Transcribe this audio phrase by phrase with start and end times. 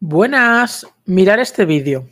[0.00, 2.08] Buenas, mirar este vídeo.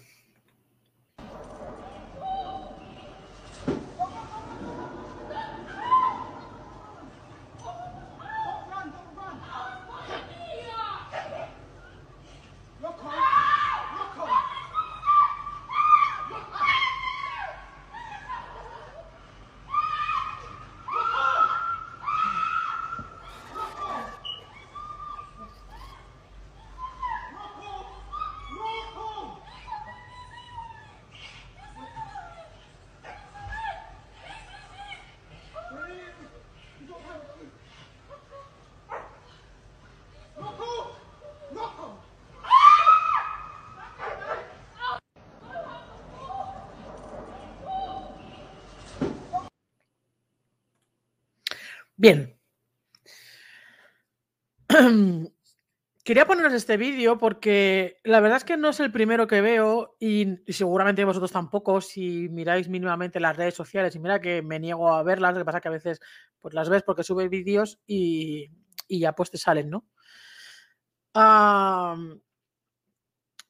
[56.55, 61.05] Este vídeo porque la verdad es que no es el primero que veo y, seguramente
[61.05, 65.35] vosotros tampoco si miráis mínimamente las redes sociales y mira que me niego a verlas,
[65.35, 66.01] lo que pasa que a veces
[66.41, 68.51] pues las ves porque sube vídeos y,
[68.89, 69.87] ya pues te salen, ¿no?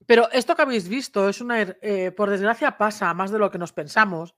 [0.07, 3.59] pero esto que habéis visto es una, eh, por desgracia pasa más de lo que
[3.59, 4.37] nos pensamos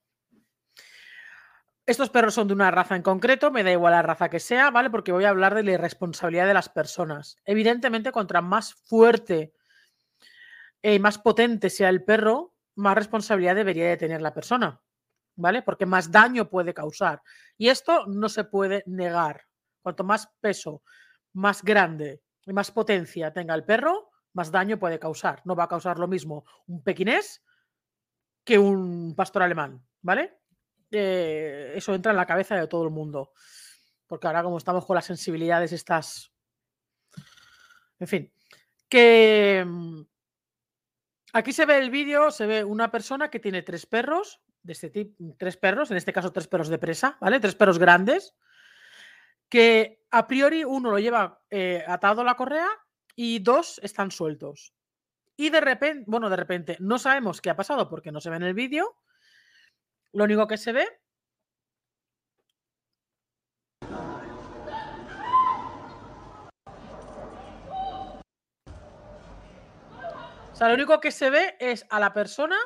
[1.88, 4.70] estos perros son de una raza en concreto, me da igual la raza que sea,
[4.70, 4.90] ¿vale?
[4.90, 7.38] Porque voy a hablar de la irresponsabilidad de las personas.
[7.46, 9.54] Evidentemente, contra más fuerte
[10.82, 14.82] y más potente sea el perro, más responsabilidad debería de tener la persona,
[15.34, 15.62] ¿vale?
[15.62, 17.22] Porque más daño puede causar.
[17.56, 19.46] Y esto no se puede negar.
[19.80, 20.82] Cuanto más peso,
[21.32, 25.40] más grande y más potencia tenga el perro, más daño puede causar.
[25.46, 27.42] No va a causar lo mismo un pequinés
[28.44, 30.38] que un pastor alemán, ¿vale?
[30.90, 33.32] Eh, eso entra en la cabeza de todo el mundo.
[34.06, 36.32] Porque ahora como estamos con las sensibilidades estas...
[38.00, 38.32] En fin,
[38.88, 40.02] que mm,
[41.32, 44.90] aquí se ve el vídeo, se ve una persona que tiene tres perros, de este
[44.90, 47.40] tipo, tres perros, en este caso tres perros de presa, ¿vale?
[47.40, 48.34] Tres perros grandes,
[49.48, 52.68] que a priori uno lo lleva eh, atado a la correa
[53.14, 54.74] y dos están sueltos.
[55.36, 58.36] Y de repente, bueno, de repente, no sabemos qué ha pasado porque no se ve
[58.36, 58.96] en el vídeo,
[60.18, 60.86] lo único que se ve
[70.52, 72.56] O sea, lo único que se ve es a la persona,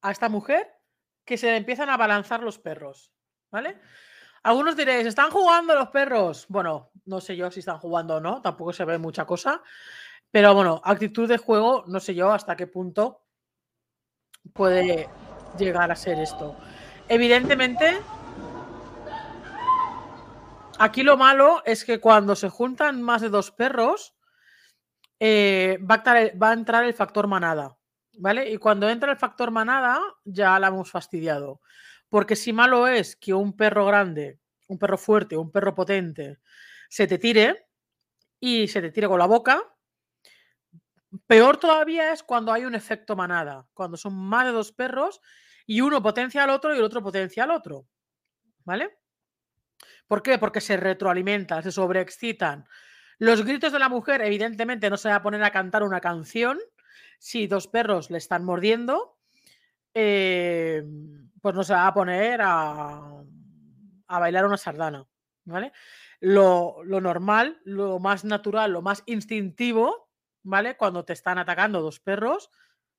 [0.00, 0.66] a esta mujer,
[1.26, 3.12] que se le empiezan a balanzar los perros.
[3.50, 3.78] ¿Vale?
[4.44, 6.46] Algunos diréis, ¿están jugando los perros?
[6.48, 9.62] Bueno, no sé yo si están jugando o no, tampoco se ve mucha cosa.
[10.30, 13.27] Pero bueno, actitud de juego, no sé yo hasta qué punto
[14.52, 15.08] puede
[15.58, 16.56] llegar a ser esto.
[17.08, 17.98] Evidentemente,
[20.78, 24.14] aquí lo malo es que cuando se juntan más de dos perros,
[25.20, 27.76] eh, va, a entrar el factor manada.
[28.20, 28.50] ¿Vale?
[28.50, 31.60] Y cuando entra el factor manada, ya la hemos fastidiado.
[32.08, 36.38] Porque si malo es que un perro grande, un perro fuerte, un perro potente,
[36.88, 37.68] se te tire
[38.40, 39.62] y se te tire con la boca,
[41.26, 45.20] Peor todavía es cuando hay un efecto manada, cuando son más de dos perros
[45.66, 47.86] y uno potencia al otro y el otro potencia al otro.
[48.64, 48.98] ¿Vale?
[50.06, 50.38] ¿Por qué?
[50.38, 52.66] Porque se retroalimentan, se sobreexcitan.
[53.18, 56.58] Los gritos de la mujer, evidentemente, no se va a poner a cantar una canción
[57.18, 59.18] si dos perros le están mordiendo.
[59.94, 60.84] Eh,
[61.40, 63.22] pues no se va a poner a,
[64.08, 65.06] bailar una sardana.
[65.44, 65.72] ¿Vale?
[66.20, 70.07] Lo, lo normal, lo más natural, lo más instintivo
[70.42, 70.76] ¿vale?
[70.76, 72.50] Cuando te están atacando dos perros,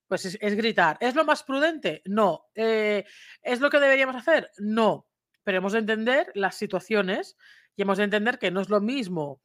[0.10, 0.98] pues es, gritar.
[1.00, 2.02] ¿Es lo más prudente?
[2.06, 2.50] No.
[2.56, 3.06] Eh,
[3.44, 4.52] ¿Es lo que deberíamos hacer?
[4.58, 5.08] No.
[5.44, 7.38] Pero hemos de entender las situaciones
[7.76, 9.42] y hemos de entender que no es lo mismo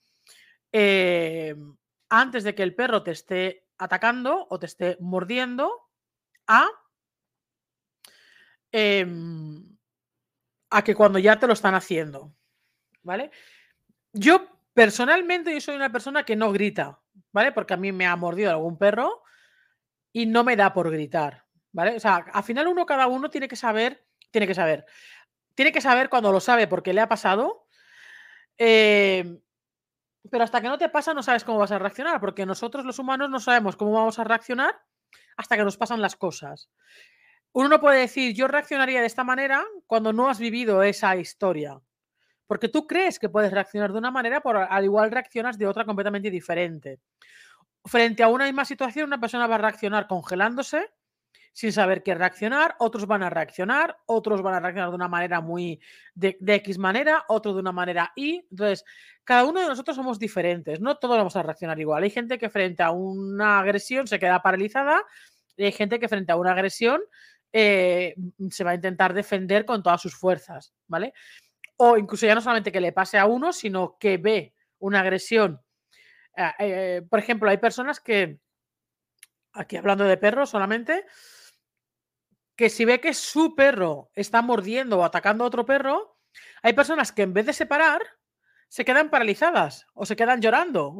[0.72, 1.76] em,
[2.08, 5.70] antes de que el perro te esté atacando o te esté mordiendo
[6.46, 6.66] a,
[8.72, 9.76] em,
[10.70, 12.34] a que cuando ya te lo están haciendo.
[13.02, 13.30] ¿Vale?
[14.12, 17.03] Yo personalmente yo soy una persona que no grita.
[17.34, 17.50] ¿Vale?
[17.50, 19.22] Porque a mí me ha mordido algún perro
[20.12, 21.96] y no me da por gritar, ¿vale?
[21.96, 24.86] O sea, al final uno, cada uno tiene que saber, tiene que saber,
[25.56, 27.66] tiene que saber cuando lo sabe porque le ha pasado,
[28.56, 29.40] em,
[30.30, 33.00] pero hasta que no te pasa no sabes cómo vas a reaccionar, porque nosotros los
[33.00, 34.80] humanos no sabemos cómo vamos a reaccionar
[35.36, 36.70] hasta que nos pasan las cosas.
[37.50, 41.80] Uno no puede decir, yo reaccionaría de esta manera cuando no has vivido esa historia.
[42.46, 45.84] Porque tú crees que puedes reaccionar de una manera, pero al igual reaccionas de otra
[45.84, 47.00] completamente diferente.
[47.84, 50.90] Frente a una misma situación, una persona va a reaccionar congelándose,
[51.54, 55.40] sin saber qué reaccionar, otros van a reaccionar, otros van a reaccionar de una manera
[55.40, 55.80] muy
[56.14, 58.44] de, X manera, otro de una manera Y.
[58.50, 58.84] Entonces,
[59.22, 62.02] cada uno de nosotros somos diferentes, no todos vamos a reaccionar igual.
[62.02, 65.00] Hay gente que frente a una agresión se queda paralizada
[65.56, 67.00] y hay gente que frente a una agresión
[67.52, 68.16] eh,
[68.50, 71.14] se va a intentar defender con todas sus fuerzas, ¿vale?
[71.76, 75.60] O incluso ya no solamente que le pase a uno, sino que ve una agresión.
[76.36, 78.40] Ah, eh, por ejemplo, hay personas que,
[79.52, 81.04] aquí hablando de perros solamente,
[82.56, 86.18] que si ve que su perro está mordiendo o atacando a otro perro,
[86.62, 88.02] hay personas que en vez de separar,
[88.68, 90.96] se quedan paralizadas o se quedan llorando.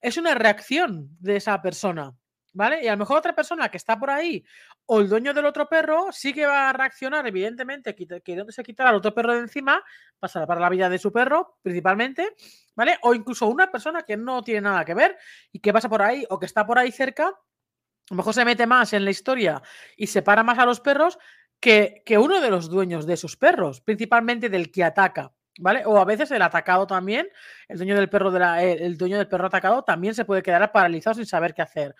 [0.00, 2.16] Es una reacción de esa persona.
[2.52, 2.82] ¿Vale?
[2.82, 4.44] Y a lo mejor otra persona que está por ahí
[4.86, 8.94] o el dueño del otro perro sí que va a reaccionar, evidentemente, queriéndose quitar al
[8.94, 9.84] otro perro de encima,
[10.18, 12.34] para para la vida de su perro, principalmente,
[12.74, 12.98] ¿vale?
[13.02, 15.18] O incluso una persona que no tiene nada que ver
[15.52, 18.44] y que pasa por ahí o que está por ahí cerca, a lo mejor se
[18.46, 19.62] mete más en la historia
[19.94, 21.18] y separa más a los perros
[21.60, 25.32] que, que uno de los dueños de sus perros, principalmente del que ataca.
[25.60, 25.82] ¿Vale?
[25.86, 27.28] O a veces el atacado también,
[27.66, 30.70] el dueño del perro de la, el dueño del perro atacado también se puede quedar
[30.70, 31.96] paralizado sin saber qué hacer.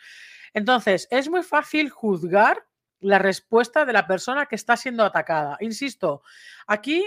[0.58, 2.66] Entonces, es muy fácil juzgar
[2.98, 5.56] la respuesta de la persona que está siendo atacada.
[5.60, 6.22] Insisto,
[6.66, 7.04] aquí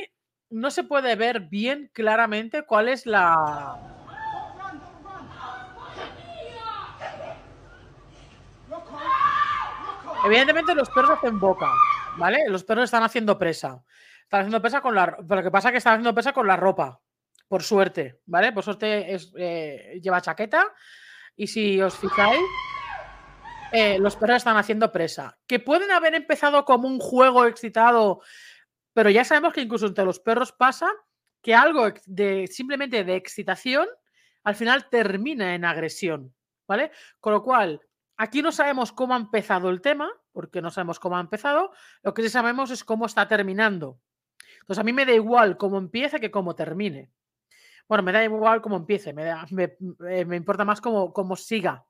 [0.50, 3.78] no se puede ver bien claramente cuál es la...
[10.24, 11.74] Evidentemente los perros hacen boca,
[12.16, 12.48] ¿vale?
[12.48, 13.84] Los perros están haciendo presa.
[14.24, 15.18] Están haciendo presa con la...
[15.18, 17.02] Pero lo que pasa es que están haciendo presa con la ropa,
[17.50, 18.54] por suerte, ¿vale?
[18.54, 20.68] Por suerte eh, lleva chaqueta
[21.36, 22.40] y si os fijáis,
[23.72, 25.38] eh, los perros están haciendo presa.
[25.48, 28.22] Que pueden haber empezado como un juego excitado,
[28.94, 30.88] pero ya sabemos que incluso entre los perros pasa
[31.42, 33.88] que algo de simplemente de excitación
[34.44, 36.34] al final termina en agresión,
[36.68, 36.92] ¿vale?
[37.20, 37.82] Con lo cual,
[38.18, 41.72] aquí no sabemos cómo ha empezado el tema, porque no sabemos cómo ha empezado,
[42.04, 44.00] lo que sí sabemos es cómo está terminando.
[44.62, 47.12] Entonces, a mí me da igual cómo empiece que cómo termine.
[47.88, 49.30] Bueno, me da igual cómo empiece, me,
[50.10, 51.86] eh, me, importa más cómo, cómo siga.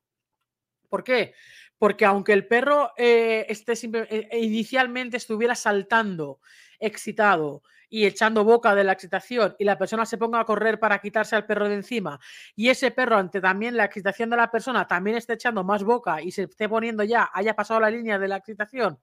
[0.89, 1.33] ¿Por qué?
[1.81, 6.39] Porque aunque el perro eh, esté eh, inicialmente estuviera saltando,
[6.79, 10.99] excitado y echando boca de la excitación y la persona se ponga a correr para
[10.99, 12.19] quitarse al perro de encima
[12.55, 16.21] y ese perro ante también la excitación de la persona también esté echando más boca
[16.21, 18.99] y se esté poniendo ya, haya pasado la línea de la excitación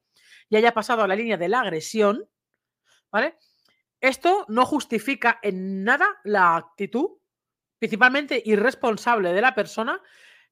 [0.49, 2.29] y haya pasado a la línea de la agresión,
[3.11, 3.39] ¿vale?
[4.01, 7.19] Esto no justifica en nada la actitud
[7.81, 10.01] principalmente irresponsable de la persona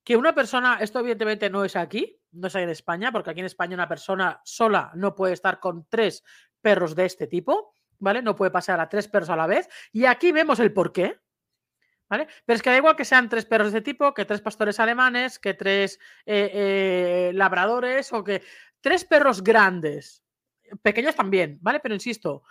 [0.06, 3.46] que una persona, esto evidentemente no es aquí, no es en España, porque aquí en
[3.46, 6.22] España una persona sola no puede estar con tres
[6.60, 8.22] perros de este tipo, ¿vale?
[8.22, 9.68] No puede pasar a tres perros a la vez.
[9.90, 11.18] Y aquí vemos el por qué,
[12.08, 12.28] ¿vale?
[12.44, 14.78] Pero es que da igual que sean tres perros de este tipo, que tres pastores
[14.78, 18.44] alemanes, que tres eh, eh, labradores o que
[18.80, 20.22] tres perros grandes,
[20.82, 21.80] pequeños también, ¿vale?
[21.80, 22.44] Pero insisto,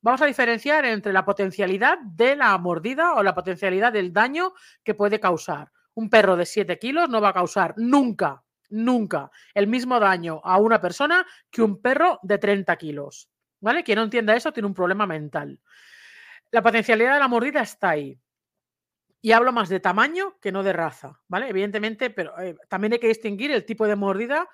[0.00, 4.94] vamos a diferenciar entre la potencialidad de la mordida o la potencialidad del daño que
[4.94, 10.00] puede causar un perro de 7 kilos no va a causar nunca, nunca el mismo
[10.00, 13.28] daño a una persona que un perro de 30 kilos.
[13.60, 13.82] ¿Vale?
[13.82, 15.58] Quien no entienda eso tiene un problema mental.
[16.50, 18.20] La potencialidad de la mordida está ahí.
[19.22, 21.48] Y hablo más de tamaño que no de raza, ¿vale?
[21.48, 24.46] Evidentemente, pero eh, también hay que distinguir el tipo de mordida.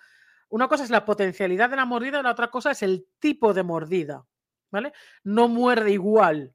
[0.48, 3.64] Una cosa es la potencialidad de la mordida la otra cosa es el tipo de
[3.64, 4.24] mordida,
[4.70, 4.92] ¿vale?
[5.24, 6.54] No muerde igual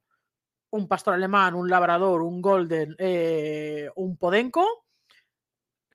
[0.70, 4.86] un pastor alemán, un labrador, un golden, eh, un podenco,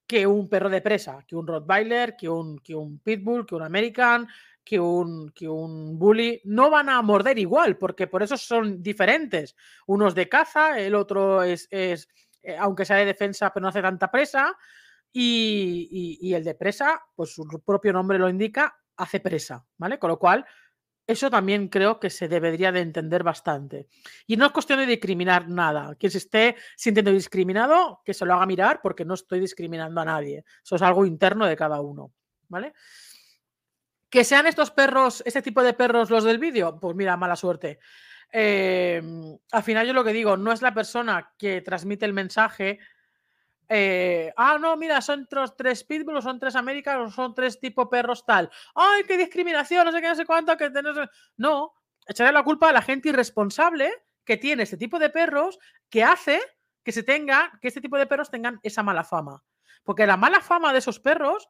[0.08, 3.63] que un perro de presa, que un rottweiler, que un, que un pitbull, que un
[3.63, 4.28] american,
[4.63, 9.56] que un, que un bully, no van a morder igual, porque por eso son diferentes.
[9.88, 12.10] Uno es de caza, el otro es, es
[12.44, 14.56] eh, aunque sea de defensa, pero no hace tanta presa,
[15.13, 20.00] y, y, el de presa, pues su propio nombre lo indica, hace presa, ¿vale?
[20.00, 20.46] Con lo cual,
[21.08, 23.88] eso también creo que se debería de entender bastante.
[24.27, 25.96] Y no es cuestión de discriminar nada.
[25.96, 30.05] Quien se esté sintiendo discriminado, que se lo haga mirar porque no estoy discriminando a
[30.05, 30.46] nadie.
[30.63, 32.13] Eso es algo interno de cada uno.
[32.48, 32.74] ¿Vale?
[34.10, 37.79] Que sean estos perros, este tipo de perros los del vídeo, pues mira, mala suerte.
[38.31, 42.79] Em, al final yo lo que digo, no es la persona que transmite el mensaje
[43.74, 45.25] eh, ah, no, mira, son
[45.58, 48.51] tres pitbulls, son tres americanos, son tres tipo perros tal.
[48.75, 49.86] ¡Ay, qué discriminación!
[49.86, 50.58] No sé qué, no sé cuánto.
[50.58, 50.70] Que
[51.38, 51.74] No,
[52.06, 53.90] echarle la culpa a la gente irresponsable
[54.25, 55.58] que tiene este tipo de perros
[55.90, 56.42] que hace
[56.84, 59.42] que se tenga, que este tipo de perros tengan esa mala fama.
[59.84, 61.50] Porque la mala fama de esos perros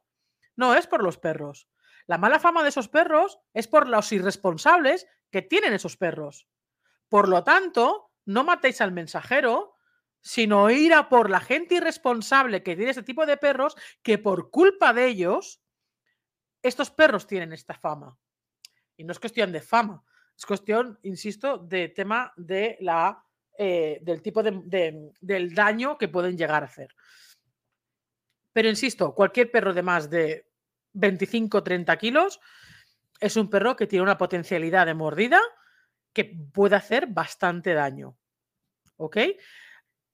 [0.56, 1.70] no es por los perros.
[2.06, 6.48] La mala fama de esos perros es por los irresponsables que tienen esos perros.
[7.10, 9.74] Por lo tanto, no matéis al mensajero,
[10.22, 14.51] sino ir a por la gente irresponsable que tiene ese tipo de perros que por
[14.51, 15.62] culpa de ellos
[16.62, 18.18] estos perros tienen esta fama.
[18.96, 20.04] Y no es cuestión de fama,
[20.38, 23.25] es cuestión, insisto, de tema de la,
[23.58, 26.96] eh, del tipo de, del daño que pueden llegar a hacer.
[28.54, 30.51] Pero insisto, cualquier perro de más de
[30.94, 32.40] 25-30 kilos
[33.20, 35.40] es un perro que tiene una potencialidad de mordida
[36.13, 38.18] que puede hacer bastante daño.
[38.98, 39.18] ¿Ok?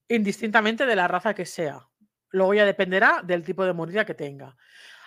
[0.09, 1.87] Indistintamente de la raza que sea.
[2.29, 4.55] Luego ya dependerá del tipo de mordida que tenga.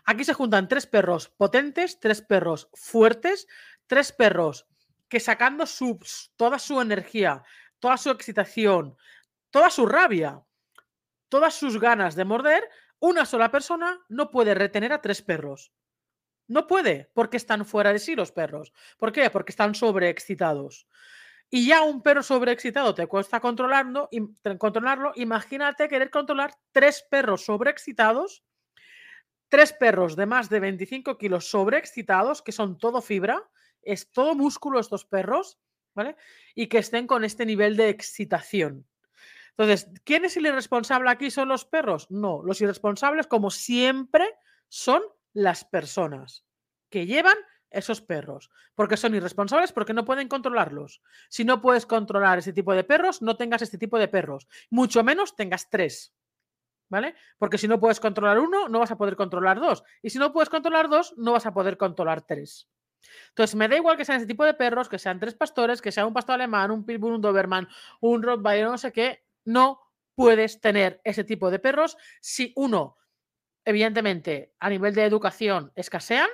[0.05, 3.47] Aquí se juntan tres perros potentes, tres perros fuertes,
[3.87, 4.67] tres perros
[5.09, 5.65] que sacando
[6.37, 7.43] toda su energía,
[7.81, 8.97] toda su excitación,
[9.51, 10.43] toda su rabia,
[11.29, 12.69] todas sus ganas de morder,
[13.01, 15.73] una sola persona no puede retener a tres perros.
[16.47, 18.73] No puede, porque están fuera de sí los perros.
[18.99, 19.31] ¿Por qué?
[19.31, 20.87] Porque están sobreexcitados.
[21.51, 24.09] Y ya un perro sobreexcitado te cuesta controlarlo,
[24.59, 25.13] controlarlo.
[25.17, 28.45] Imagínate querer controlar tres perros sobreexcitados,
[29.49, 33.51] tres perros de más de 25 kilos sobreexcitados, que son todo fibra,
[33.83, 35.59] es todo músculo estos perros,
[35.95, 36.17] ¿vale?
[36.55, 38.87] Y que estén con este nivel de excitación.
[39.51, 41.33] Entonces, ¿quién es el irresponsable aquí?
[41.33, 42.07] ¿Son los perros?
[42.11, 44.25] No, los irresponsables, como siempre,
[44.69, 45.03] son
[45.33, 46.45] las personas
[46.89, 47.37] que llevan
[47.71, 51.03] esos perros, porque son irresponsables, porque no pueden controlarlos.
[51.29, 55.03] Si no puedes controlar ese tipo de perros, no tengas este tipo de perros, mucho
[55.05, 56.15] menos tengas tres.
[56.89, 57.15] ¿Vale?
[57.39, 59.85] Porque si no puedes controlar uno, no vas a poder controlar dos.
[60.03, 62.69] Y si no puedes controlar dos, no vas a poder controlar tres.
[63.29, 65.93] Entonces, me da igual que sean ese tipo de perros, que sean tres pastores, que
[65.93, 67.69] sea un pastor alemán, un pitbull, un doberman,
[68.01, 69.81] un rottweiler, no sé qué, no
[70.15, 72.99] puedes tener ese tipo de perros si uno,
[73.65, 76.29] evidentemente, a nivel de educación escasean,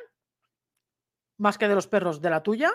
[1.38, 2.72] más que de los perros de la tuya,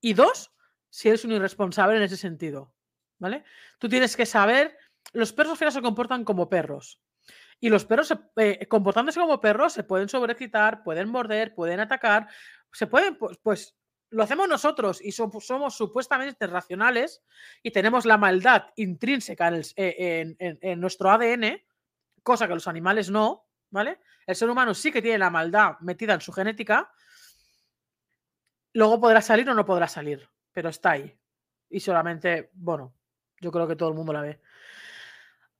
[0.00, 0.52] y dos,
[0.90, 2.74] si eres un irresponsable en ese sentido,
[3.18, 3.44] ¿vale?
[3.78, 4.76] Tú tienes que saber,
[5.12, 7.00] los perros final se comportan como perros.
[7.58, 12.28] Y los perros, eh, comportándose como perros, se pueden sobreexcitar, pueden morder, pueden atacar,
[12.70, 13.76] se pueden, pues, pues
[14.10, 17.22] lo hacemos nosotros y somos, supuestamente racionales
[17.62, 21.60] y tenemos la maldad intrínseca eh, en, nuestro ADN,
[22.22, 24.00] cosa que los animales no, ¿vale?
[24.26, 26.92] El ser humano sí que tiene la maldad metida en su genética.
[28.76, 31.18] Luego podrá salir o no podrá salir, pero está ahí.
[31.70, 32.94] Y solamente, bueno,
[33.40, 34.40] yo creo que todo el mundo la ve.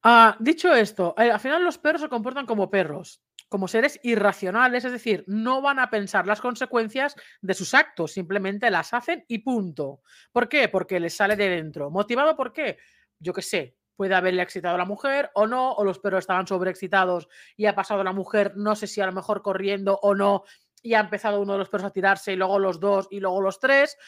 [0.03, 4.85] Ah, dicho esto, eh, al final los perros se comportan como perros como seres irracionales,
[4.85, 9.39] es decir, no van a pensar las consecuencias de sus actos, simplemente las hacen y
[9.39, 10.01] punto.
[10.33, 10.69] ¿Por qué?
[10.69, 11.91] Porque les sale de dentro.
[11.91, 12.79] ¿Motivado por qué?
[13.21, 16.47] Yo qué sé, puede haberle excitado a la mujer o no, o los perros estaban
[16.47, 20.43] sobreexcitados y ha pasado la mujer, no sé si a lo mejor corriendo o no,
[20.87, 23.41] y ha empezado uno de los perros a tirarse y luego los dos y luego
[23.41, 23.99] los tres.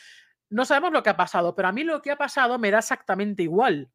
[0.48, 2.78] No sabemos lo que ha pasado, pero a mí lo que ha pasado me da
[2.78, 3.90] exactamente igual.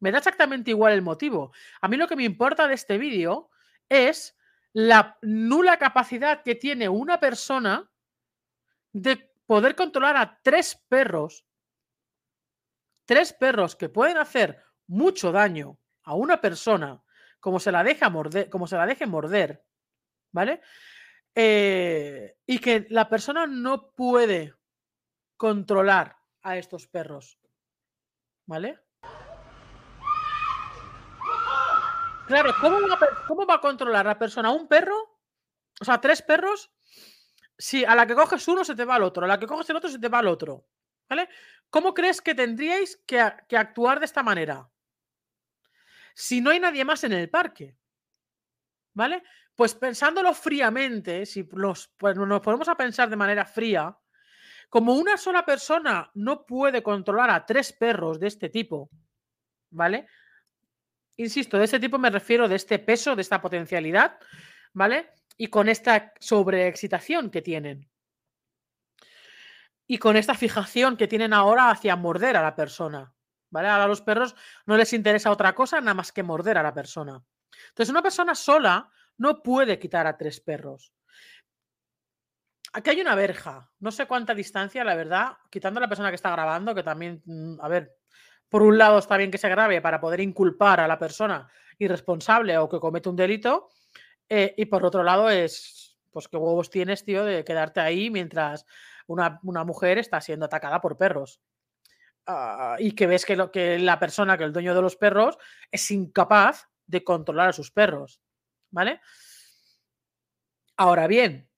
[0.00, 1.52] Me da exactamente igual el motivo.
[1.80, 3.48] A mí lo que me importa de este vídeo
[3.88, 4.36] es
[4.74, 7.90] la nula capacidad que tiene una persona
[8.92, 11.46] de poder controlar a tres perros,
[13.06, 17.02] tres perros que pueden hacer mucho daño a una persona,
[17.40, 19.64] como se la deja morder, como se la deje morder,
[20.30, 20.60] ¿vale?
[21.40, 24.56] Eh, y que la persona no puede
[25.36, 27.38] controlar a estos perros,
[28.44, 28.80] ¿vale?
[32.26, 35.20] Claro, ¿cómo va, a controlar la persona un perro?
[35.80, 36.72] O sea, tres perros.
[37.56, 39.70] Si a la que coges uno se te va al otro, a la que coges
[39.70, 40.66] el otro se te va al otro.
[41.08, 41.28] ¿Vale?
[41.70, 44.68] ¿Cómo crees que tendríais que, actuar de esta manera?
[46.16, 47.76] Si no hay nadie más en el parque.
[48.98, 49.22] ¿Vale?
[49.54, 53.96] Pues pensándolo fríamente, si nos, pues nos ponemos a pensar de manera fría,
[54.68, 58.90] como una sola persona no puede controlar a tres perros de este tipo,
[59.70, 60.08] ¿vale?
[61.16, 64.18] insisto, de este tipo me refiero de este peso, de esta potencialidad,
[64.72, 65.10] ¿vale?
[65.36, 67.88] Y con esta sobreexcitación que tienen.
[69.86, 73.14] Y con esta fijación que tienen ahora hacia morder a la persona.
[73.50, 73.68] ¿Vale?
[73.68, 74.34] Ahora a los perros
[74.66, 77.22] no les interesa otra cosa nada más que morder a la persona.
[77.68, 80.92] Entonces, una persona sola no puede quitar a tres perros.
[82.72, 86.16] Aquí hay una verja, no sé cuánta distancia, la verdad, quitando a la persona que
[86.16, 87.96] está grabando, que también, mm, a ver,
[88.48, 91.48] por un lado está bien que se grave para poder inculpar a la persona
[91.78, 93.68] irresponsable o que comete un delito,
[94.28, 98.66] eh, y por otro lado es, pues qué huevos tienes, tío, de quedarte ahí mientras
[99.06, 101.40] una, mujer está siendo atacada por perros.
[102.26, 105.38] Ah, y que ves que, lo, que la persona, que el dueño de los perros,
[105.70, 108.20] es incapaz de controlar a sus perros.
[108.70, 109.00] ¿Vale?
[110.76, 111.48] Ahora bien,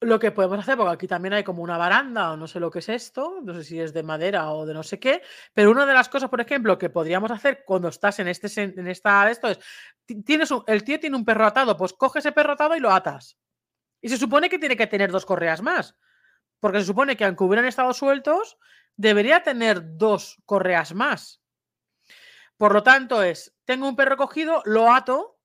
[0.00, 2.70] lo que podemos hacer, porque aquí también hay como una baranda o no sé lo
[2.70, 5.22] que es esto, no sé si es de madera o de no sé qué,
[5.54, 8.88] pero una de las cosas, por ejemplo, que podríamos hacer cuando estás en este en
[8.88, 9.58] esta esto es
[10.24, 13.38] tienes el tío tiene un perro atado, pues coge ese perro atado y lo atas.
[14.00, 15.96] Y se supone que tiene que tener dos correas más.
[16.58, 18.56] Porque se supone que aunque hubieran estado sueltos,
[18.96, 21.41] debería tener dos correas más.
[22.62, 25.36] Por lo tanto, es, tengo un perro cogido, lo ato,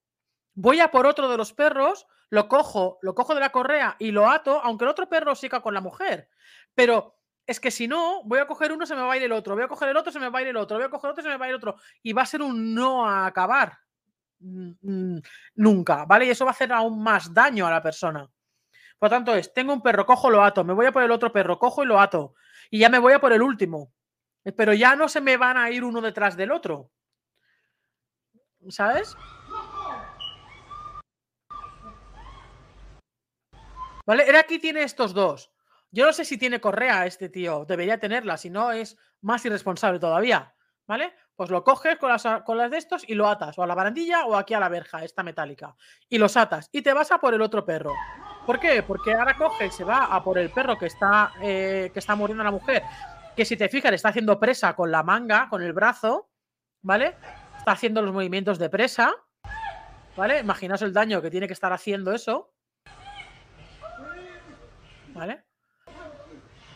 [0.53, 4.11] voy a por otro de los perros, lo cojo, lo cojo de la correa y
[4.11, 6.29] lo ato, aunque el otro perro siga con la mujer.
[6.75, 7.15] Pero
[7.47, 9.55] es que si no, voy a coger uno, se me va a ir el otro,
[9.55, 11.09] voy a coger el otro, se me va a ir el otro, voy a coger
[11.09, 11.77] otro, se me va a ir el otro.
[12.03, 13.79] Y va a ser un no a acabar.
[14.37, 15.21] Mm, mm,
[15.55, 16.27] nunca, ¿vale?
[16.27, 18.29] Y eso va a hacer aún más daño a la persona.
[18.99, 21.09] Por lo tanto, es, tengo un perro, cojo, lo ato, me voy a por el
[21.09, 22.35] otro perro, cojo y lo ato.
[22.69, 23.91] Y ya me voy a por el último.
[24.55, 26.91] Pero ya no se me van a ir uno detrás del otro.
[28.69, 29.15] ¿Sabes?
[34.05, 34.27] ¿Vale?
[34.27, 35.51] Era aquí tiene estos dos.
[35.91, 37.65] Yo no sé si tiene correa este tío.
[37.65, 40.53] Debería tenerla, si no es más irresponsable todavía.
[40.87, 41.13] ¿Vale?
[41.35, 43.75] Pues lo coges con las, con las de estos y lo atas o a la
[43.75, 45.75] barandilla o aquí a la verja, esta metálica.
[46.07, 46.69] Y los atas.
[46.71, 47.93] Y te vas a por el otro perro.
[48.45, 48.81] ¿Por qué?
[48.83, 52.15] Porque ahora coge y se va a por el perro que está, eh, que está
[52.15, 52.83] muriendo la mujer.
[53.35, 56.29] Que si te fijas, está haciendo presa con la manga, con el brazo.
[56.81, 57.15] ¿Vale?
[57.67, 59.13] Está haciendo los movimientos de presa.
[60.15, 60.39] ¿Vale?
[60.39, 62.53] Imaginaos el daño que tiene que estar haciendo eso.
[65.09, 65.43] ¿Vale?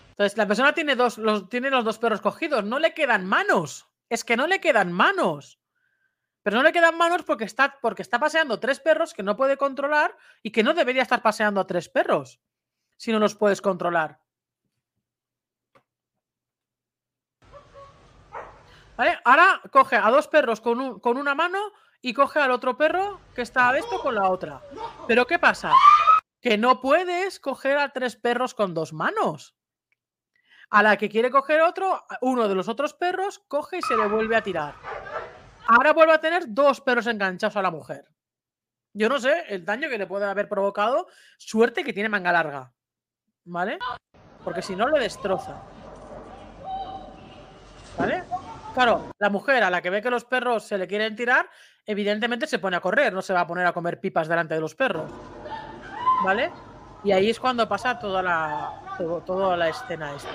[0.09, 3.87] Entonces, la persona tiene, dos, los, tiene los dos perros cogidos, no le quedan manos.
[4.09, 5.61] Es que no le quedan manos.
[6.43, 9.55] Pero no le quedan manos porque está, porque está paseando tres perros que no puede
[9.55, 12.41] controlar y que no debería estar paseando a tres perros
[12.97, 14.19] si no los puedes controlar.
[19.23, 21.59] Ahora coge a dos perros con, una mano
[22.01, 24.61] y coge al otro perro que está esto con la otra.
[25.07, 25.73] Pero ¿qué pasa?
[26.41, 29.55] que no puedes coger a tres perros con dos manos.
[30.69, 34.07] A la que quiere coger otro, uno de los otros perros coge y se le
[34.07, 34.73] vuelve a tirar.
[35.67, 38.07] Ahora vuelve a tener dos perros enganchados a la mujer.
[38.93, 41.07] Yo no sé el daño que le puede haber provocado.
[41.37, 42.73] Suerte que tiene manga larga.
[43.45, 43.77] ¿Vale?
[44.43, 45.61] Porque si no, le destroza.
[47.97, 48.23] ¿Vale?
[48.83, 51.47] Claro, la mujer a la que ve que los perros se le quieren tirar,
[51.85, 54.59] evidentemente se pone a correr, no se va a poner a comer pipas delante de
[54.59, 55.11] los perros.
[56.23, 56.51] ¿vale?
[57.03, 60.31] Y ahí es cuando pasa toda la, toda la escena esta.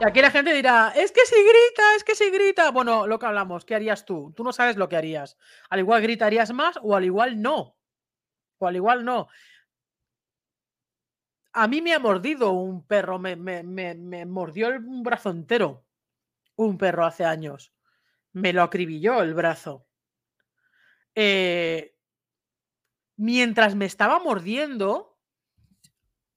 [0.00, 2.72] Y aquí la gente dirá, es que si grita, es que si grita.
[2.72, 4.32] Bueno, lo que hablamos, ¿qué harías tú?
[4.34, 5.36] Tú no sabes lo que harías.
[5.68, 7.76] Al igual gritarías más o al igual no.
[8.58, 9.28] O al igual no.
[11.52, 15.84] A mí me ha mordido un perro, me, me, me, mordió el brazo entero
[16.56, 17.72] un perro hace años.
[18.32, 19.86] Me lo acribilló el brazo.
[21.14, 21.96] Eh,
[23.16, 25.18] mientras me estaba mordiendo,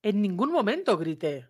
[0.02, 1.48] en ningún momento grité.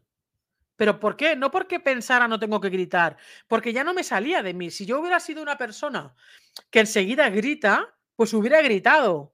[0.76, 1.36] ¿Pero por qué?
[1.36, 4.72] No porque pensara no tengo que gritar, porque ya no me salía de mí.
[4.72, 6.16] Si yo hubiera sido una persona
[6.70, 9.34] que enseguida grita, pues hubiera gritado.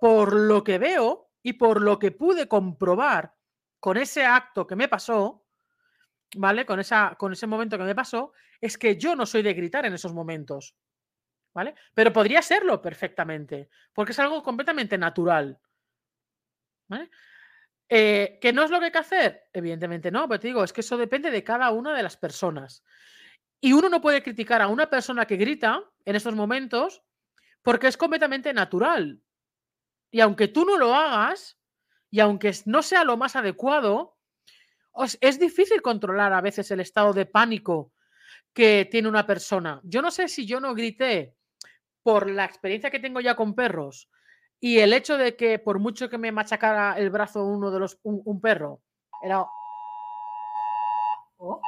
[0.00, 3.34] Por lo que veo y por lo que pude comprobar
[3.80, 5.44] con ese acto que me pasó,
[6.36, 6.64] ¿vale?
[6.64, 9.84] Con, esa, con ese momento que me pasó, es que yo no soy de gritar
[9.86, 10.76] en esos momentos,
[11.52, 11.74] ¿vale?
[11.94, 15.58] Pero podría serlo perfectamente, porque es algo completamente natural,
[16.88, 17.10] ¿vale?
[17.88, 19.48] Eh, ¿Que no es lo que hay que hacer?
[19.52, 22.82] Evidentemente no, pero te digo, es que eso depende de cada una de las personas.
[23.60, 27.02] Y uno no puede criticar a una persona que grita en estos momentos
[27.62, 29.20] porque es completamente natural.
[30.12, 31.58] Y aunque tú no lo hagas,
[32.10, 34.18] y aunque no sea lo más adecuado,
[35.20, 37.90] es difícil controlar a veces el estado de pánico
[38.52, 39.80] que tiene una persona.
[39.82, 41.34] Yo no sé si yo no grité
[42.02, 44.10] por la experiencia que tengo ya con perros
[44.60, 47.98] y el hecho de que por mucho que me machacara el brazo uno de los
[48.02, 48.82] un, perro
[49.24, 49.40] era
[51.38, 51.60] oh.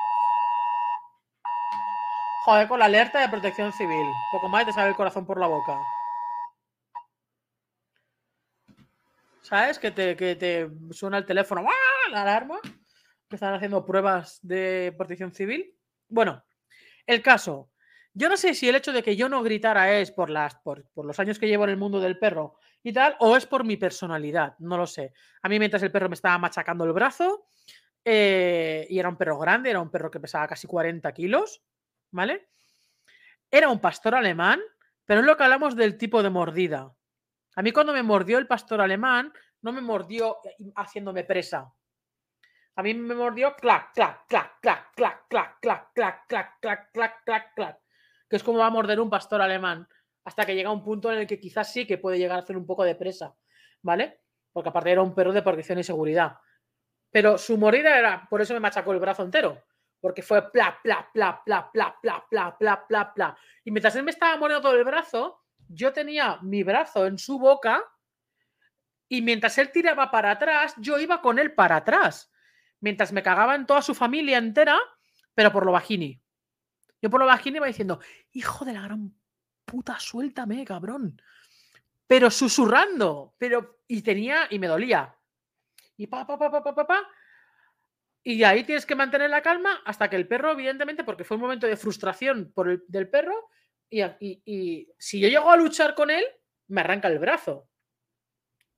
[2.44, 4.06] Joder, con la alerta de protección civil.
[4.30, 5.80] Poco más te sale el corazón por la boca.
[9.44, 9.78] ¿Sabes?
[9.78, 11.66] Que te, suena el teléfono,
[12.10, 12.58] la alarma
[13.28, 15.76] que están haciendo pruebas de protección civil.
[16.08, 16.42] Bueno,
[17.06, 17.70] el caso.
[18.14, 20.86] Yo no sé si el hecho de que yo no gritara es por, las, por,
[20.94, 23.76] los años que llevo en el mundo del perro y tal, o es por mi
[23.76, 25.12] personalidad, no lo sé.
[25.42, 27.48] A mí mientras el perro me estaba machacando el brazo,
[28.04, 31.62] eh, y era un perro grande, era un perro que pesaba casi 40 kilos,
[32.12, 32.48] ¿vale?
[33.50, 34.60] Era un pastor alemán,
[35.04, 36.94] pero es lo que hablamos del tipo de mordida.
[37.56, 40.38] A mí cuando me mordió el pastor alemán, no me mordió
[40.76, 41.72] haciéndome presa.
[42.76, 47.24] A mí me mordió clac, clac, clac, clac, clac, clac, clac, clac, clac, clac, clac,
[47.24, 47.78] clac, clac.
[48.28, 49.88] Que es como va a morder un pastor alemán.
[50.24, 52.56] Hasta que llega un punto en el que quizás sí que puede llegar a hacer
[52.56, 53.36] un poco de presa.
[53.82, 54.22] ¿Vale?
[54.52, 56.36] Porque aparte era un perro de protección y seguridad.
[57.10, 59.62] Pero su mordida era, por eso me machacó el brazo entero.
[60.00, 63.38] porque fue pla, pla, pla, pla, pla, pla, pla, pla, pla, pla.
[63.64, 67.38] Y mientras él me estaba mordiendo todo el brazo, yo tenía mi brazo en su
[67.38, 67.82] boca
[69.08, 72.32] y mientras él tiraba para atrás, yo iba con él para atrás.
[72.80, 74.78] Mientras me cagaba en toda su familia entera,
[75.34, 76.20] pero por lo bajini.
[77.00, 78.00] Yo por lo bajini iba diciendo,
[78.32, 79.14] hijo de la gran
[79.64, 81.20] puta, suéltame, cabrón.
[82.06, 85.14] Pero susurrando, pero y tenía y me dolía.
[85.96, 87.08] Y pa, pa, pa, pa, pa, pa.
[88.22, 91.42] Y ahí tienes que mantener la calma hasta que el perro, evidentemente, porque fue un
[91.42, 93.50] momento de frustración por el, del perro,
[93.90, 96.24] y, si yo llego a luchar con él,
[96.68, 97.68] me arranca el brazo.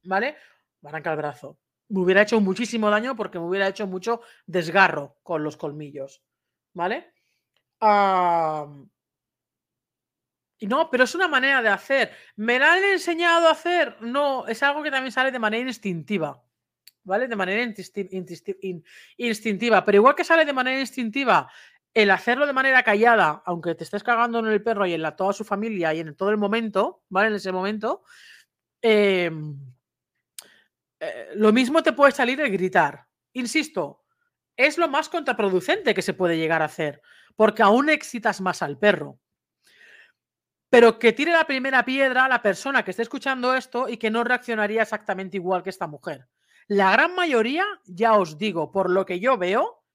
[0.04, 0.36] ¿Vale?
[0.80, 1.58] Me arranca el brazo.
[1.88, 6.22] Me hubiera hecho muchísimo daño porque me hubiera hecho mucho desgarro con los colmillos.
[6.74, 7.12] ¿Vale?
[10.58, 12.12] Y no, pero es una manera de hacer.
[12.36, 13.96] ¿Me la han enseñado a hacer?
[14.00, 16.42] No, es algo que también sale de manera instintiva.
[17.04, 17.28] ¿Vale?
[17.28, 17.62] De manera
[19.18, 19.84] instintiva.
[19.84, 21.48] Pero igual que sale de manera instintiva
[21.96, 25.16] el hacerlo de manera callada, aunque te estés cagando en el perro y en la,
[25.16, 27.28] toda su familia y en todo el momento, ¿vale?
[27.28, 28.02] En ese momento,
[28.82, 29.30] eh,
[31.00, 33.06] eh, lo mismo te puede salir el gritar.
[33.32, 34.04] Insisto,
[34.58, 37.00] es lo más contraproducente que se puede llegar a hacer,
[37.34, 39.18] porque aún excitas más al perro.
[40.68, 44.22] Pero que tire la primera piedra la persona que esté escuchando esto y que no
[44.22, 46.28] reaccionaría exactamente igual que esta mujer.
[46.68, 49.85] La gran mayoría, ya os digo, por lo que yo veo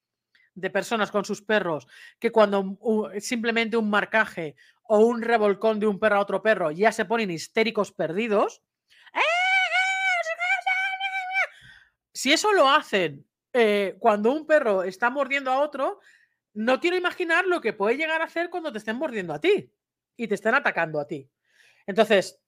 [0.54, 1.86] de personas con sus perros,
[2.18, 6.70] que cuando uh, simplemente un marcaje o un revolcón de un perro a otro perro
[6.70, 8.62] ya se ponen histéricos perdidos.
[12.12, 16.00] Si eso lo hacen eh, cuando un perro está mordiendo a otro,
[16.54, 19.72] no quiero imaginar lo que puede llegar a hacer cuando te estén mordiendo a ti
[20.16, 21.28] y te estén atacando a ti.
[21.86, 22.40] Entonces,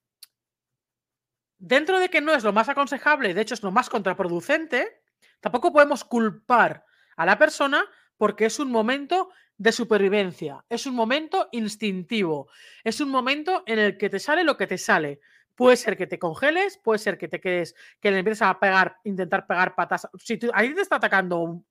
[1.58, 5.02] dentro de que no es lo más aconsejable, de hecho es lo más contraproducente,
[5.40, 6.84] tampoco podemos culpar
[7.16, 7.84] a la persona
[8.16, 12.48] porque es un momento de supervivencia, es un momento instintivo,
[12.82, 15.20] es un momento en el que te sale lo que te sale.
[15.54, 18.96] Puede ser que te congeles, puede ser que te quedes, que le empieces a pegar,
[19.04, 20.08] intentar pegar patas.
[20.18, 21.64] Si tú, ahí te está atacando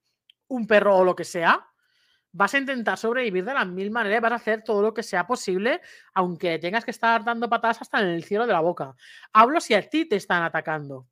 [0.48, 1.68] un, perro o lo que sea,
[2.32, 5.28] vas a intentar sobrevivir de las mil maneras, vas a hacer todo lo que sea
[5.28, 5.82] posible,
[6.14, 8.96] aunque tengas que estar dando patadas hasta en el cielo de la boca.
[9.34, 11.08] Hablo si a ti te están atacando,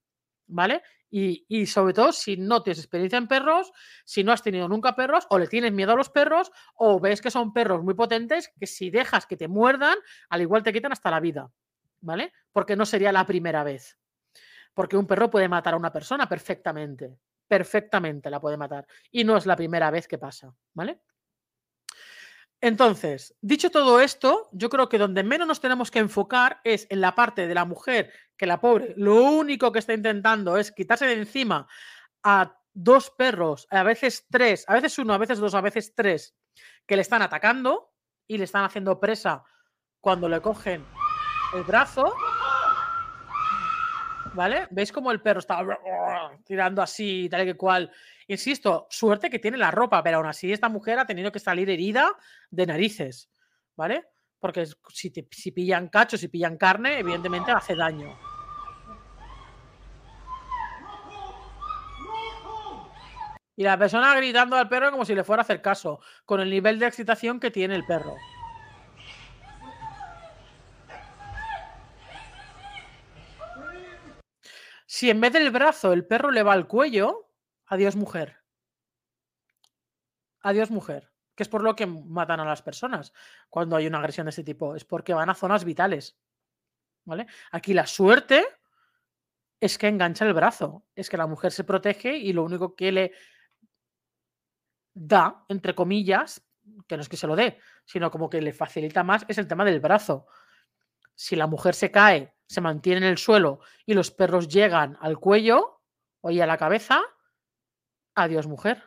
[0.47, 0.81] ¿vale?
[1.13, 3.71] Y, sobre todo si no tienes experiencia en perros,
[4.05, 7.21] si no has tenido nunca perros, o le tienes miedo a los perros, o ves
[7.21, 9.97] que son perros muy potentes, que si dejas que te muerdan,
[10.29, 11.51] al igual te quitan hasta la vida,
[11.99, 12.31] ¿vale?
[12.53, 13.97] Porque no sería la primera vez.
[14.73, 18.87] Porque un perro puede matar a una persona perfectamente, perfectamente la puede matar.
[19.11, 21.01] Y no es la primera vez que pasa, ¿vale?
[22.63, 27.01] Entonces, dicho todo esto, yo creo que donde menos nos tenemos que enfocar es en
[27.01, 31.07] la parte de la mujer, que la pobre lo único que está intentando es quitarse
[31.07, 31.67] de encima
[32.21, 36.35] a dos perros, a veces tres, a veces uno, a veces dos, a veces tres,
[36.85, 37.93] que le están atacando
[38.27, 39.43] y le están haciendo presa
[39.99, 40.85] cuando le cogen
[41.55, 42.13] el brazo.
[44.33, 44.67] ¿Vale?
[44.69, 45.59] ¿Veis cómo el perro está
[46.45, 47.91] tirando así, tal y cual?
[48.31, 51.69] Insisto, suerte que tiene la ropa, pero aún así esta mujer ha tenido que salir
[51.69, 52.15] herida
[52.49, 53.29] de narices,
[53.75, 54.05] ¿vale?
[54.39, 58.17] Porque si, si pillan cachos, si pillan carne, evidentemente hace daño.
[63.57, 66.49] Y la persona gritando al perro como si le fuera a hacer caso, con el
[66.49, 68.15] nivel de excitación que tiene el perro.
[74.85, 77.30] Si en vez del brazo el perro le va al cuello,
[77.71, 78.37] adiós mujer.
[80.41, 81.09] Adiós mujer.
[81.35, 83.13] Que es por lo que matan a las personas
[83.49, 84.75] cuando hay una agresión de este tipo.
[84.75, 86.17] Es porque van a zonas vitales.
[87.05, 87.25] ¿Vale?
[87.51, 88.45] Aquí la suerte
[89.59, 90.85] es que engancha el brazo.
[90.93, 93.13] Es que la mujer se protege y lo único que le
[94.93, 96.45] da, entre comillas,
[96.87, 99.47] que no es que se lo dé, sino como que le facilita más, es el
[99.47, 100.27] tema del brazo.
[101.15, 105.17] Si la mujer se cae, se mantiene en el suelo y los perros llegan al
[105.17, 105.81] cuello
[106.19, 107.01] o a la cabeza,
[108.15, 108.83] adiós mujer.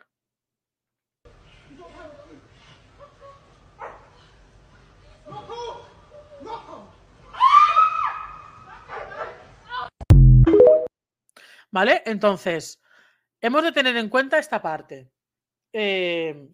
[11.71, 12.03] ¿Vale?
[12.05, 12.81] Entonces,
[13.41, 15.11] hemos de tener en cuenta esta parte.
[15.73, 16.47] Eh,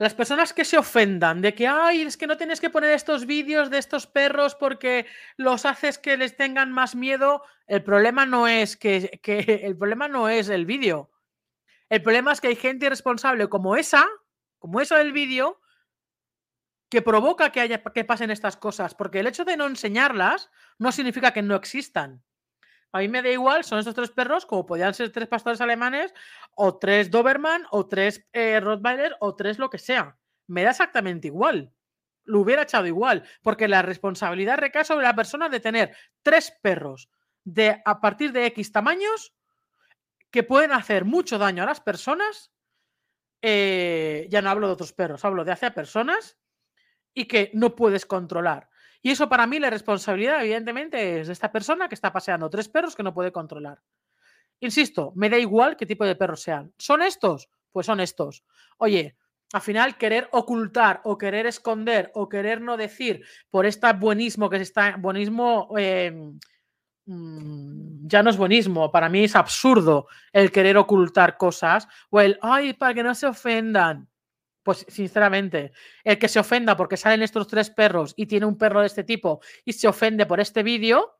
[0.00, 3.26] las personas que se ofendan de que, ay, es que no tienes que poner estos
[3.26, 5.04] vídeos de estos perros porque
[5.36, 9.20] los haces que les tengan más miedo, el problema no es que,
[9.62, 11.10] el problema no es el vídeo.
[11.90, 14.08] El problema es que hay gente irresponsable como esa,
[14.58, 15.60] como esa del vídeo,
[16.88, 20.92] que provoca que, haya, que pasen estas cosas, porque el hecho de no enseñarlas no
[20.92, 22.24] significa que no existan.
[22.92, 26.12] A mí me da igual, son estos tres perros, como podían ser tres pastores alemanes,
[26.56, 30.18] o tres Doberman, o tres eh, Rottweiler, o tres lo que sea.
[30.48, 31.72] Me da exactamente igual.
[32.24, 37.08] Lo hubiera echado igual, porque la responsabilidad recae sobre la persona de tener tres perros
[37.44, 39.34] de a partir de X tamaños
[40.30, 42.52] que pueden hacer mucho daño a las personas.
[43.42, 46.38] Eh, ya no hablo de otros perros, hablo de hacia personas
[47.14, 48.68] y que no puedes controlar.
[49.02, 52.68] Y eso para mí la responsabilidad, evidentemente, es de esta persona que está paseando tres
[52.68, 53.80] perros que no puede controlar.
[54.60, 56.72] Insisto, me da igual qué tipo de perros sean.
[56.76, 57.48] ¿Son estos?
[57.72, 58.44] Pues son estos.
[58.76, 59.16] Oye,
[59.52, 64.58] al final querer ocultar o querer esconder o querer no decir por este buenismo que
[64.58, 66.38] se está, buenismo em,
[67.06, 72.38] mm, ya no es buenismo, para mí es absurdo el querer ocultar cosas o el,
[72.42, 74.09] ay, para que no se ofendan.
[74.62, 75.72] Pues sinceramente,
[76.04, 79.04] el que se ofenda porque salen estos tres perros y tiene un perro de este
[79.04, 81.18] tipo y se ofende por este vídeo,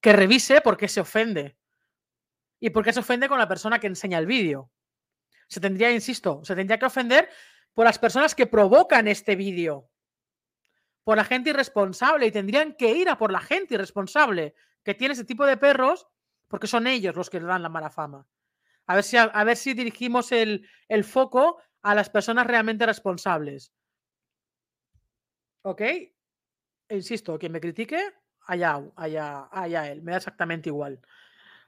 [0.00, 1.56] que revise por qué se ofende.
[2.60, 4.70] Y por qué se ofende con la persona que enseña el vídeo.
[5.48, 7.28] Se tendría, insisto, se tendría que ofender
[7.72, 9.88] por las personas que provocan este vídeo.
[11.04, 12.26] Por la gente irresponsable.
[12.26, 16.08] Y tendrían que ir a por la gente irresponsable que tiene ese tipo de perros,
[16.48, 18.26] porque son ellos los que le dan la mala fama.
[18.86, 23.72] A ver si, a, ver si dirigimos el, el foco a las personas realmente responsables.
[25.62, 25.82] ¿Ok?
[26.90, 28.00] Insisto, quien me critique,
[28.46, 31.00] allá, allá, allá él, me da exactamente igual.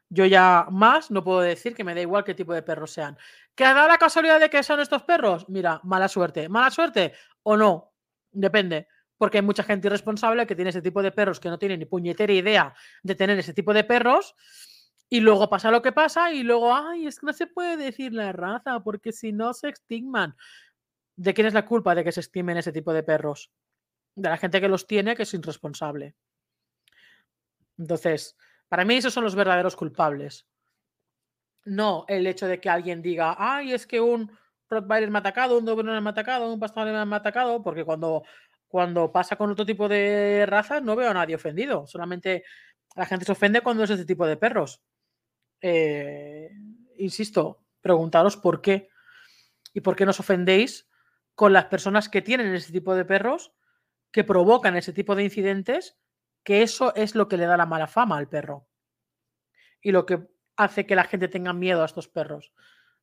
[0.09, 3.16] Yo ya más no puedo decir que me da igual qué tipo de perros sean.
[3.55, 5.49] ¿Que da la casualidad de que son estos perros?
[5.49, 6.49] Mira, mala suerte.
[6.49, 7.12] ¿Mala suerte
[7.44, 7.92] o no?
[8.33, 8.88] Depende.
[9.16, 11.85] Porque hay mucha gente irresponsable que tiene ese tipo de perros que no tiene ni
[11.85, 14.35] puñetera idea de tener ese tipo de perros
[15.12, 18.14] y luego pasa lo que pasa y luego, ay, es que no se puede decir
[18.14, 20.37] la raza porque si no se estigman.
[21.16, 23.51] ¿De quién es la culpa de que se estimen ese tipo de perros?
[24.14, 26.14] De la gente que los tiene, que es irresponsable.
[27.77, 28.37] Entonces,
[28.68, 30.46] para mí esos son los verdaderos culpables.
[31.64, 34.31] No el hecho de que alguien diga, ay, es que un
[34.68, 37.85] Rottweiler me ha atacado, un Doberman me ha atacado, un Pastor me ha atacado, porque
[37.85, 38.23] cuando,
[38.68, 41.88] cuando pasa con otro tipo de razas no veo a nadie ofendido.
[41.88, 42.44] Solamente
[42.94, 44.81] la gente se ofende cuando es ese tipo de perros.
[45.61, 46.51] Eh,
[46.96, 48.88] insisto, preguntaros por qué
[49.73, 50.88] y por qué nos ofendéis
[51.35, 53.53] con las personas que tienen ese tipo de perros,
[54.12, 55.99] que provocan ese tipo de incidentes,
[56.44, 58.68] que eso es lo que le da la mala fama al perro
[59.81, 62.53] y lo que hace que la gente tenga miedo a estos perros.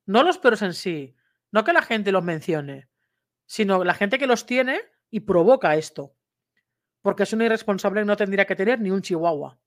[0.06, 1.16] No los perros en sí,
[1.50, 2.88] no que la gente los mencione,
[3.46, 6.14] sino la gente que los tiene y provoca esto.
[7.00, 9.58] Porque es un irresponsable y no tendría que tener ni un chihuahua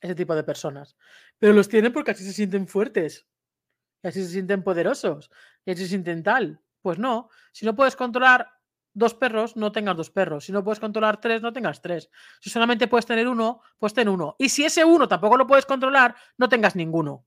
[0.00, 0.96] ese tipo de personas.
[1.38, 3.26] Pero los tienen porque así se sienten fuertes.
[4.02, 5.30] Y así se sienten poderosos.
[5.64, 6.60] Y así se sienten tal.
[6.80, 7.28] Pues no.
[7.52, 8.48] Si no puedes controlar
[8.92, 10.44] dos perros, no tengas dos perros.
[10.44, 12.10] Si no puedes controlar tres, no tengas tres.
[12.40, 14.36] Si solamente puedes tener uno, pues ten uno.
[14.38, 17.26] Y si ese uno tampoco lo puedes controlar, no tengas ninguno.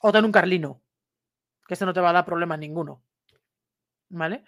[0.00, 0.82] O ten un carlino.
[1.66, 3.04] Que este no te va a dar problema ninguno.
[4.08, 4.44] ¿Vale?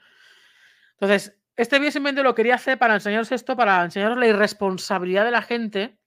[0.93, 5.31] Entonces, este vídeo simplemente lo quería hacer para enseñaros esto, para enseñaros la irresponsabilidad de
[5.31, 5.99] la gente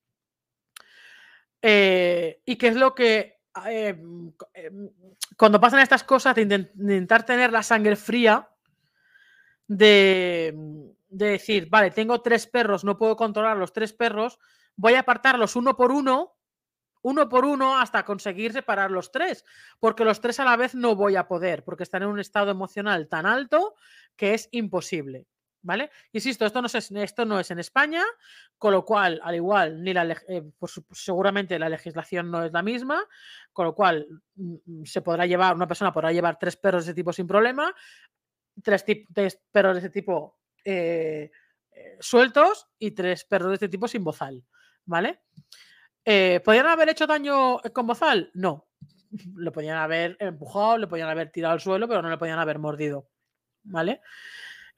[1.65, 3.95] eh, y qué es lo que eh,
[4.54, 4.71] eh,
[5.38, 8.49] cuando pasan estas cosas, de intentar tener la sangre fría,
[9.65, 10.54] de,
[11.08, 14.39] de, decir, vale, tengo tres perros, no puedo controlar los tres perros,
[14.76, 16.36] voy a apartarlos uno por uno,
[17.02, 19.45] uno por uno, hasta conseguir separar los tres,
[19.80, 22.52] porque los tres a la vez no voy a poder, porque están en un estado
[22.52, 23.76] emocional tan alto
[24.17, 25.28] que es imposible.
[25.65, 25.91] ¿Vale?
[26.12, 28.04] Insisto, esto no, es, en España,
[28.58, 30.43] con lo cual, al igual, ni la, eh,
[30.91, 33.02] seguramente la legislación no es la misma,
[33.54, 36.91] con lo cual mm, mm, se podrá llevar, una persona podrá llevar tres perros de
[36.91, 37.73] ese tipo sin problema,
[38.62, 38.84] tres,
[39.52, 41.32] perros de ese tipo eh,
[41.71, 44.43] eh, sueltos y tres perros de este tipo sin bozal,
[44.84, 45.21] ¿vale?
[46.04, 48.32] ¿Podrían haber hecho daño con bozal?
[48.34, 48.67] No.
[49.38, 52.60] Le podían haber empujado, le podían haber tirado al suelo, pero no le podían haber
[52.60, 53.08] mordido,
[53.63, 54.02] ¿vale?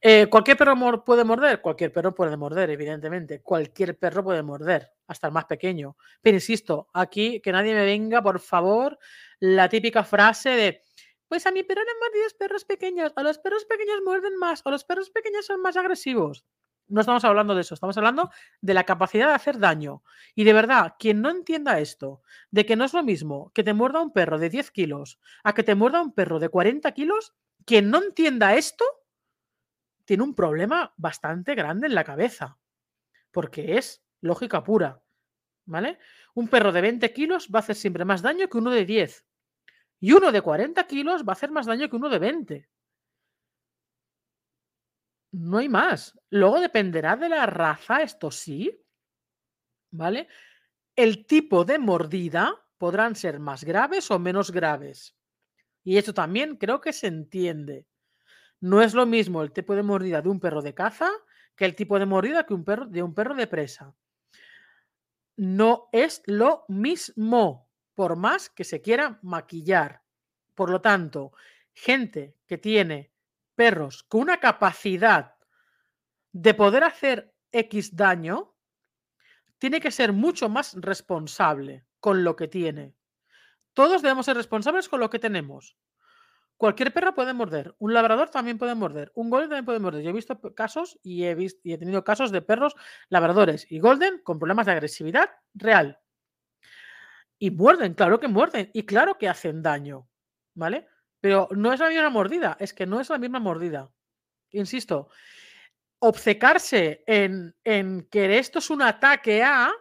[0.08, 1.62] Eh, ¿Cualquier perro puede morder?
[1.62, 3.42] Cualquier perro puede morder, evidentemente.
[3.42, 5.98] Cualquier perro puede morder, hasta el más pequeño.
[6.22, 9.00] Pero insisto, aquí que nadie me venga, por favor,
[9.40, 10.84] la típica frase de,
[11.28, 14.62] pues a mi perro le han mordido perros pequeños, o los perros pequeños muerden más,
[14.64, 16.46] o los perros pequeños son más agresivos.
[16.88, 18.30] No estamos hablando de eso, estamos hablando
[18.62, 20.04] de la capacidad de hacer daño.
[20.36, 23.74] Y de verdad, quien no entienda esto, de que no es lo mismo que te
[23.74, 27.34] muerda un perro de 10 kilos a que te muerda un perro de 40 kilos,
[27.66, 28.86] quien no entienda esto,
[30.06, 32.58] tiene un problema bastante grande en la cabeza,
[33.32, 35.04] porque es lógica pura,
[35.66, 36.00] ¿vale?
[36.34, 39.26] Un perro de 20 kilos va a hacer siempre más daño que uno de 10.
[40.00, 42.70] Y uno de 40 kilos va a hacer más daño que uno de 20.
[45.32, 46.18] No hay más.
[46.30, 48.82] Luego dependerá de la raza, esto sí,
[49.92, 50.28] ¿vale?
[50.96, 55.16] el tipo de mordida podrán ser más graves o menos graves.
[55.84, 57.86] Y esto también creo que se entiende.
[58.66, 61.12] No es lo mismo el tipo de mordida de un perro de caza
[61.56, 63.94] que el tipo de mordida que un perro, de un perro de presa.
[65.38, 70.02] No es lo mismo, por más que se quiera maquillar.
[70.56, 71.32] Por lo tanto,
[71.76, 73.12] gente que tiene
[73.54, 75.36] perros con una capacidad
[76.32, 78.56] de poder hacer X daño,
[79.60, 82.96] tiene que ser mucho más responsable con lo que tiene.
[83.76, 85.78] Todos debemos ser responsables con lo que tenemos.
[86.58, 90.04] Cualquier perro puede morder, un labrador también puede morder, un golden también puede morder.
[90.04, 91.36] Yo he visto casos y he,
[91.78, 92.76] tenido casos de perros
[93.10, 96.00] labradores y golden con problemas de agresividad real.
[97.38, 100.08] Y muerden, claro que muerden y claro que hacen daño,
[100.54, 100.88] ¿vale?
[101.20, 103.92] Pero no es la misma mordida, es que no es la misma mordida.
[104.52, 105.10] Insisto,
[106.00, 107.54] obcecarse en
[108.10, 109.72] que esto es un ataque a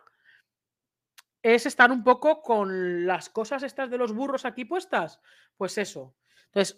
[1.44, 5.20] es estar un poco con las cosas estas de los burros aquí puestas.
[5.58, 6.16] Pues eso.
[6.46, 6.76] Entonces,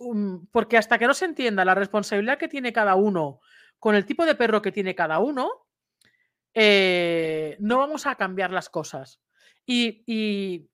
[0.51, 3.41] porque hasta que no se entienda la responsabilidad que tiene cada uno
[3.79, 5.67] con el tipo de perro que tiene cada uno,
[6.59, 9.21] eh, no vamos a cambiar las cosas.
[9.67, 10.71] Y,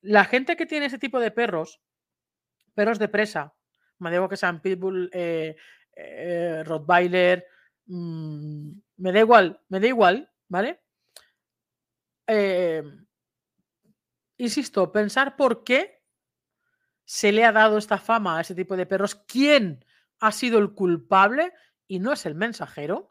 [0.00, 1.80] la gente que tiene ese tipo de perros,
[2.74, 3.54] perros de presa,
[3.98, 5.54] me digo que sean pitbull, eh,
[5.94, 7.46] eh, rottweiler,
[7.86, 10.80] mm, me da igual, me da igual, ¿vale?
[14.36, 15.99] insisto, pensar por qué
[17.10, 19.84] se le ha dado esta fama a ese tipo de perros, quién
[20.20, 21.52] ha sido el culpable,
[21.88, 23.10] y no es el mensajero,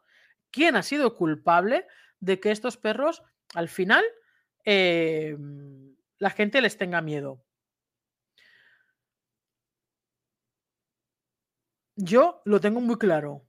[0.50, 1.86] quién ha sido culpable
[2.18, 3.22] de que estos perros
[3.54, 4.02] al final
[4.64, 7.44] em, la gente les tenga miedo.
[11.94, 13.44] Yo lo tengo muy claro.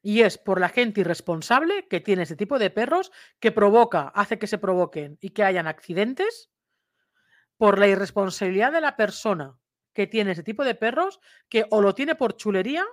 [0.00, 4.38] Y es por la gente irresponsable que tiene ese tipo de perros que provoca, hace
[4.38, 6.52] que se provoquen y que hayan accidentes,
[7.56, 9.58] por la irresponsabilidad de la persona
[9.92, 12.84] que tiene ese tipo de perros que o lo tiene por chulería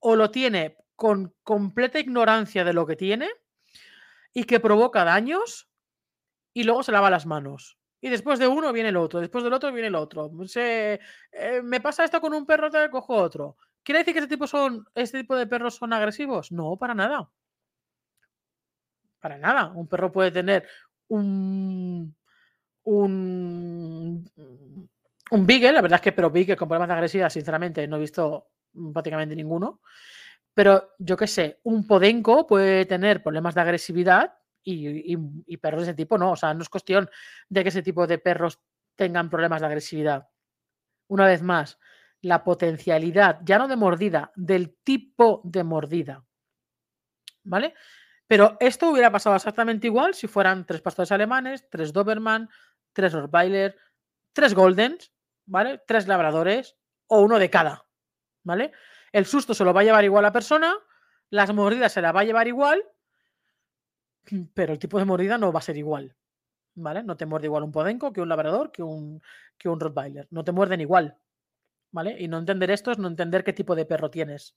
[0.00, 3.28] o lo tiene con completa ignorancia de lo que tiene
[4.32, 5.68] y que provoca daños
[6.52, 7.78] y luego se lava las manos.
[8.00, 10.30] Y después de uno viene el otro, después del otro viene el otro.
[10.46, 11.00] Se,
[11.32, 13.56] eh, me pasa esto con un perro, te cojo otro.
[13.82, 16.52] ¿Quiere decir que este tipo, son, este tipo de perros son agresivos?
[16.52, 17.30] No, para nada.
[19.20, 19.72] Para nada.
[19.74, 20.68] Un perro puede tener
[21.08, 22.14] un,
[22.84, 24.30] un
[25.30, 28.00] un Beagle, la verdad es que, pero Beagle con problemas de agresividad, sinceramente, no he
[28.00, 28.48] visto
[28.92, 29.80] prácticamente ninguno.
[30.54, 35.16] Pero yo qué sé, un Podenco puede tener problemas de agresividad y,
[35.58, 36.32] perros de ese tipo no.
[36.32, 37.08] O sea, no es cuestión
[37.48, 38.60] de que ese tipo de perros
[38.96, 40.28] tengan problemas de agresividad.
[41.08, 41.78] Una vez más,
[42.20, 46.24] la potencialidad, ya no de mordida, del tipo de mordida.
[47.44, 47.74] ¿Vale?
[48.26, 52.50] Pero esto hubiera pasado exactamente igual si fueran tres pastores alemanes, tres Doberman,
[52.92, 53.76] tres Rottweiler,
[54.32, 55.12] tres Goldens
[55.48, 55.82] ¿vale?
[55.86, 56.76] Tres labradores
[57.08, 57.86] o uno de cada,
[58.44, 58.72] ¿vale?
[59.12, 60.74] El susto se lo va a llevar igual la persona,
[61.30, 62.84] las mordidas se la va a llevar igual,
[64.54, 66.14] pero el tipo de mordida no va a ser igual,
[66.74, 67.02] ¿vale?
[67.02, 69.22] No te muerde igual un podenco que un labrador, que un,
[69.56, 71.18] que un rottweiler, no te muerden igual,
[71.90, 72.16] ¿vale?
[72.18, 74.54] Y no entender esto es no entender qué tipo de perro tienes,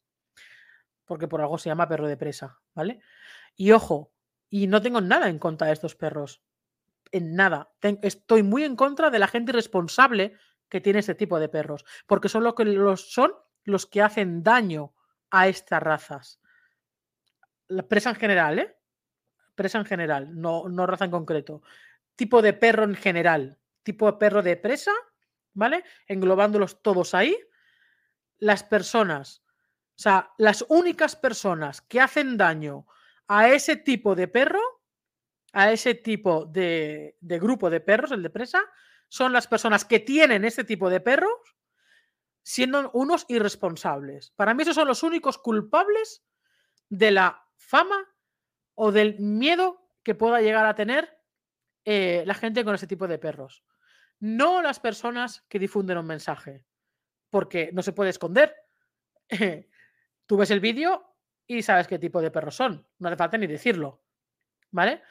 [1.05, 3.01] porque por algo se llama perro de presa, ¿vale?
[3.55, 4.11] Y ojo,
[4.49, 6.41] y no tengo nada en contra de estos perros,
[7.13, 7.71] en nada.
[8.01, 10.37] estoy muy en contra de la gente irresponsable
[10.71, 13.33] que tiene este tipo de perros, porque son, lo que los, son
[13.65, 14.93] los que hacen daño
[15.29, 16.41] a estas razas.
[17.67, 18.77] La presa en general, ¿eh?
[19.53, 21.61] Presa en general, no, no raza en concreto.
[22.15, 24.93] Tipo de perro en general, tipo de perro de presa,
[25.53, 25.83] ¿vale?
[26.07, 27.37] Englobándolos todos ahí.
[28.39, 29.43] Las personas,
[29.97, 32.87] o sea, las únicas personas que hacen daño
[33.27, 34.61] a ese tipo de perro,
[35.51, 38.61] a ese tipo de, de grupo de perros, el de presa,
[39.11, 41.57] son las personas que tienen este tipo de perros
[42.43, 44.31] siendo unos irresponsables.
[44.37, 46.23] Para mí esos son los únicos culpables
[46.87, 48.07] de la fama
[48.73, 51.19] o del miedo que pueda llegar a tener
[51.83, 53.65] eh, la gente con ese tipo de perros.
[54.21, 56.65] No las personas que difunden un mensaje,
[57.29, 58.55] porque no se puede esconder.
[60.25, 62.87] Tú ves el vídeo y sabes qué tipo de perros son.
[62.97, 64.05] No hace falta ni decirlo.
[64.71, 65.03] ¿Vale?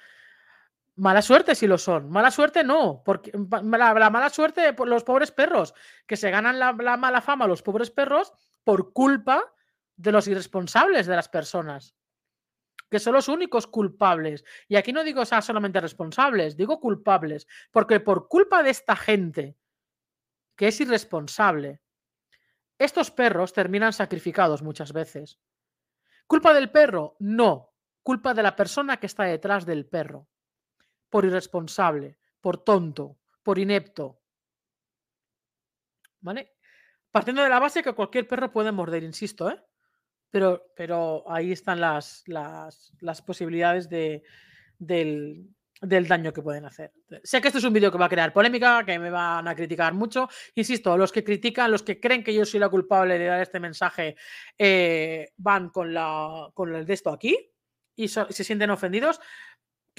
[0.96, 2.10] Mala suerte si lo son.
[2.10, 3.02] Mala suerte no.
[3.04, 5.74] Porque la, mala suerte por los pobres perros,
[6.06, 8.32] que se ganan la, mala fama los pobres perros
[8.64, 9.42] por culpa
[9.96, 11.94] de los irresponsables de las personas.
[12.90, 14.44] Que son los únicos culpables.
[14.68, 17.46] Y aquí no digo solamente responsables, digo culpables.
[17.70, 19.56] Porque por culpa de esta gente
[20.56, 21.80] que es irresponsable,
[22.78, 25.38] estos perros terminan sacrificados muchas veces.
[26.26, 27.16] ¿Culpa del perro?
[27.18, 27.74] No.
[28.02, 30.28] Culpa de la persona que está detrás del perro.
[31.10, 34.20] Por irresponsable, por tonto, por inepto.
[36.20, 36.54] ¿Vale?
[37.10, 39.60] Partiendo de la base que cualquier perro puede morder, insisto, ¿eh?
[40.30, 44.22] Pero, pero ahí están las, las, las posibilidades de,
[44.78, 45.48] del,
[45.80, 46.92] del daño que pueden hacer.
[47.24, 49.56] Sé que esto es un vídeo que va a crear polémica, que me van a
[49.56, 50.28] criticar mucho.
[50.54, 53.58] Insisto, los que critican, los que creen que yo soy la culpable de dar este
[53.58, 54.14] mensaje,
[54.56, 57.36] eh, van con, la, con el de esto aquí
[57.96, 59.20] y se sienten ofendidos.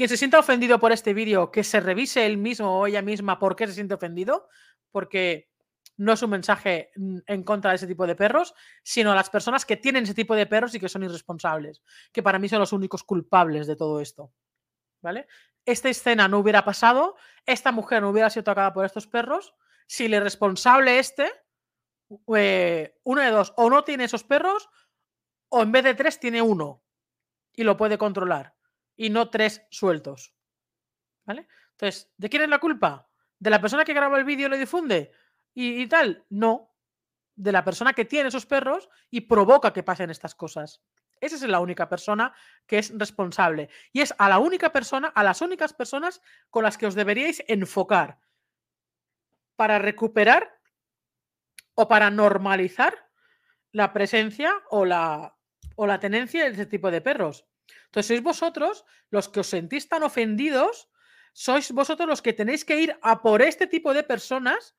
[0.01, 3.37] Quien se sienta ofendido por este vídeo, que se revise él mismo o ella misma
[3.37, 4.49] por qué se siente ofendido,
[4.89, 5.51] porque
[5.95, 9.63] no es un mensaje en contra de ese tipo de perros, sino a las personas
[9.63, 12.73] que tienen ese tipo de perros y que son irresponsables, que para mí son los
[12.73, 14.33] únicos culpables de todo esto.
[15.03, 15.27] ¿Vale?
[15.67, 19.53] Esta escena no hubiera pasado, esta mujer no hubiera sido tocada por estos perros,
[19.85, 21.31] si el responsable este,
[22.35, 24.67] eh, uno de dos, o no tiene esos perros,
[25.49, 26.81] o en vez de tres tiene uno
[27.53, 28.55] y lo puede controlar,
[28.95, 30.33] y no tres sueltos.
[31.25, 31.47] ¿Vale?
[31.71, 33.09] Entonces, ¿de quién es la culpa?
[33.39, 35.11] ¿De la persona que graba el vídeo y lo difunde?
[35.53, 36.25] y, tal.
[36.29, 36.73] No,
[37.35, 40.81] de la persona que tiene esos perros y provoca que pasen estas cosas.
[41.19, 42.33] Esa es la única persona
[42.65, 43.69] que es responsable.
[43.93, 47.43] Y es a la única persona, a las únicas personas con las que os deberíais
[47.47, 48.19] enfocar
[49.55, 50.59] para recuperar
[51.75, 53.09] o para normalizar
[53.71, 55.37] la presencia o la,
[55.75, 57.45] o la tenencia de ese tipo de perros.
[57.85, 60.89] Entonces, sois vosotros los que os sentís tan ofendidos,
[61.33, 64.75] sois vosotros los que tenéis que ir a por este tipo de personas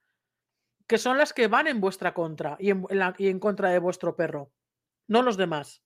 [0.87, 4.53] que son las que van en vuestra contra y en, contra de vuestro perro,
[5.09, 5.83] no los demás.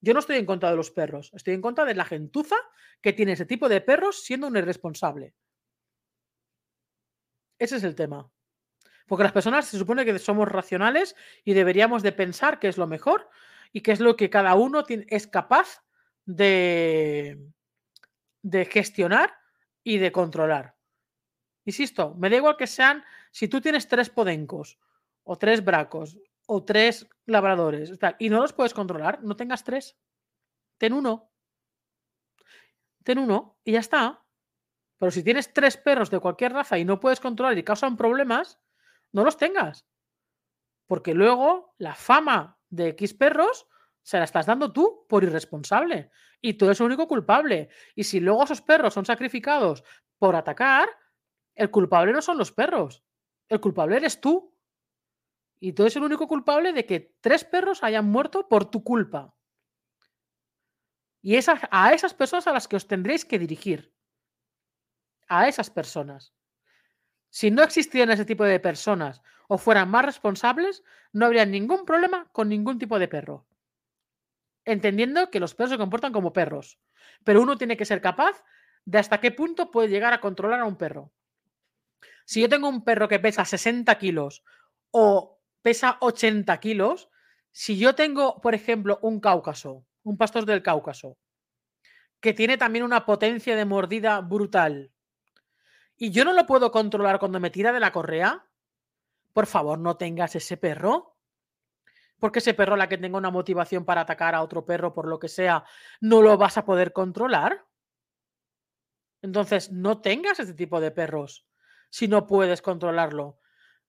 [0.00, 2.56] Yo no estoy en contra de los perros, estoy en contra de la gentuza
[3.00, 5.34] que tiene ese tipo de perros siendo un irresponsable.
[7.58, 8.30] Ese es el tema.
[9.06, 12.86] Porque las personas se supone que somos racionales y deberíamos de pensar qué es lo
[12.86, 13.28] mejor
[13.72, 15.85] y qué es lo que cada uno es capaz
[16.26, 17.50] de,
[18.42, 19.34] de gestionar
[19.82, 20.76] y de controlar.
[21.64, 24.78] Insisto, me da igual que sean, si tú tienes tres podencos,
[25.24, 29.98] o tres bracos, o tres labradores, y no los puedes controlar, no tengas tres.
[30.78, 31.32] Ten uno.
[33.02, 34.24] Ten uno y ya está.
[34.98, 38.60] Pero si tienes tres perros de cualquier raza y no puedes controlar y causan problemas,
[39.12, 39.86] no los tengas.
[40.86, 43.66] Porque luego la fama de X perros
[44.06, 46.12] se la estás dando tú por irresponsable.
[46.40, 47.70] Y tú eres el único culpable.
[47.96, 49.82] Y si luego esos perros son sacrificados
[50.16, 50.88] por atacar,
[51.56, 53.02] el culpable no son los perros.
[53.48, 54.56] El culpable eres tú.
[55.58, 59.34] Y tú eres el único culpable de que tres perros hayan muerto por tu culpa.
[61.20, 63.92] Y es a esas personas a las que os tendréis que dirigir.
[65.26, 66.32] A esas personas.
[67.28, 72.28] Si no existieran ese tipo de personas o fueran más responsables, no habría ningún problema
[72.30, 73.48] con ningún tipo de perro.
[74.66, 76.78] Entendiendo que los perros se comportan como perros.
[77.24, 78.44] Pero uno tiene que ser capaz
[78.84, 81.12] de hasta qué punto puede llegar a controlar a un perro.
[82.26, 84.44] Si yo tengo un perro que pesa 60 kilos
[84.90, 87.08] o pesa 80 kilos,
[87.52, 91.16] si yo tengo, por ejemplo, un cáucaso, un pastor del Cáucaso,
[92.20, 94.92] que tiene también una potencia de mordida brutal,
[95.96, 98.46] y yo no lo puedo controlar cuando me tira de la correa,
[99.32, 101.15] por favor, no tengas ese perro.
[102.18, 105.18] Porque ese perro, la que tenga una motivación para atacar a otro perro, por lo
[105.18, 105.64] que sea,
[106.00, 107.66] no lo vas a poder controlar.
[109.22, 111.46] Entonces, no tengas ese tipo de perros
[111.90, 113.38] si no puedes controlarlo.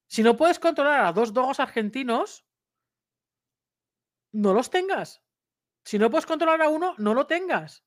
[0.08, 2.46] Si no puedes controlar a dos dogos argentinos,
[4.32, 5.24] no los tengas.
[5.84, 7.86] Si no puedes controlar a uno, no lo tengas.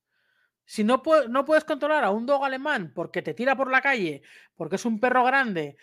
[0.65, 4.23] Si no, no puedes controlar a un dog alemán porque te tira por la calle,
[4.55, 5.77] porque es un perro grande,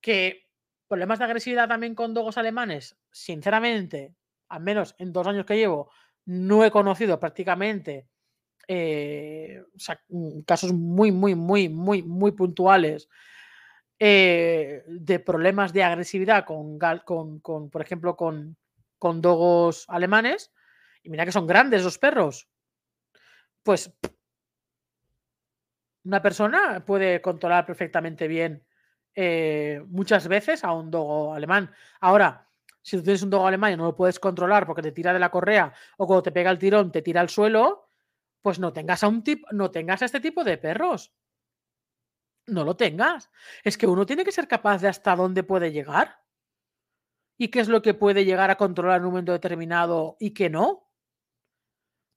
[0.00, 0.49] que
[0.90, 4.16] problemas de agresividad también con dogos alemanes, sinceramente,
[4.48, 5.92] al menos en dos años que llevo,
[6.24, 8.08] no he conocido prácticamente
[8.66, 9.62] eh,
[10.08, 13.08] mm, casos muy, muy, muy, muy, muy puntuales
[14.00, 16.80] eh, de problemas de agresividad con,
[17.40, 18.56] con, por ejemplo, con,
[18.98, 20.52] con dogos alemanes,
[21.04, 22.48] y mira que son grandes los perros,
[23.62, 23.96] pues
[26.02, 28.64] una persona puede controlar perfectamente bien
[29.14, 31.70] eh, muchas veces a un dogo alemán.
[32.00, 32.48] Ahora,
[32.82, 35.18] si tú tienes un dogo alemán y no lo puedes controlar porque te tira de
[35.18, 37.88] la correa o cuando te pega el tirón te tira al suelo,
[38.42, 41.12] pues no tengas a un tipo, no tengas a este tipo de perros
[42.50, 43.30] no lo tengas.
[43.64, 46.22] Es que uno tiene que ser capaz de hasta dónde puede llegar.
[47.38, 50.50] ¿Y qué es lo que puede llegar a controlar en un momento determinado y qué
[50.50, 50.88] no?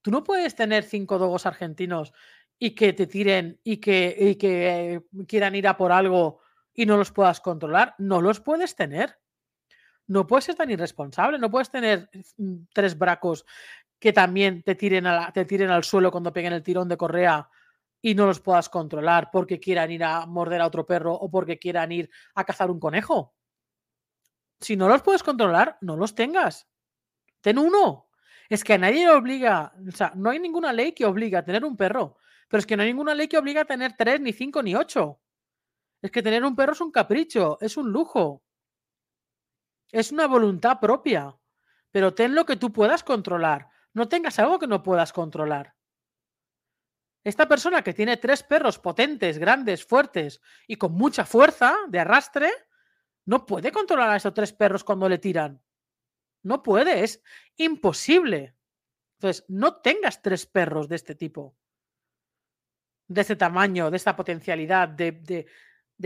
[0.01, 2.11] Tú no puedes tener cinco dogos argentinos
[2.59, 6.39] y que te tiren y que, que quieran ir a por algo
[6.73, 7.95] y no los puedas controlar.
[7.97, 9.19] No los puedes tener.
[10.07, 11.39] No puedes ser tan irresponsable.
[11.39, 13.45] No puedes tener mm, tres bracos
[13.99, 17.49] que también te tiren, te tiren al suelo cuando peguen el tirón de correa
[18.01, 21.57] y no los puedas controlar porque quieran ir a morder a otro perro o porque
[21.57, 23.33] quieran ir a cazar un conejo.
[24.59, 26.67] Si no los puedes controlar, no los tengas.
[27.39, 28.09] Ten uno.
[28.49, 31.45] Es que a nadie le obliga, o sea, no hay ninguna ley que obliga a
[31.45, 32.17] tener un perro,
[32.49, 34.75] pero es que no hay ninguna ley que obliga a tener tres, ni cinco, ni
[34.75, 35.21] ocho.
[36.03, 38.43] Es que tener un perro es un capricho, es un lujo.
[39.89, 41.33] Es una voluntad propia.
[41.91, 43.69] Pero ten lo que tú puedas controlar.
[43.93, 45.75] No tengas algo que no puedas controlar.
[47.23, 52.51] Esta persona que tiene tres perros potentes, grandes, fuertes y con mucha fuerza de arrastre,
[53.25, 55.63] no puede controlar a esos tres perros cuando le tiran.
[56.41, 57.23] No puede, es
[57.55, 58.57] imposible.
[59.19, 61.55] Entonces, no tengas tres perros de este tipo,
[63.07, 65.47] de este tamaño, de esta potencialidad, de, de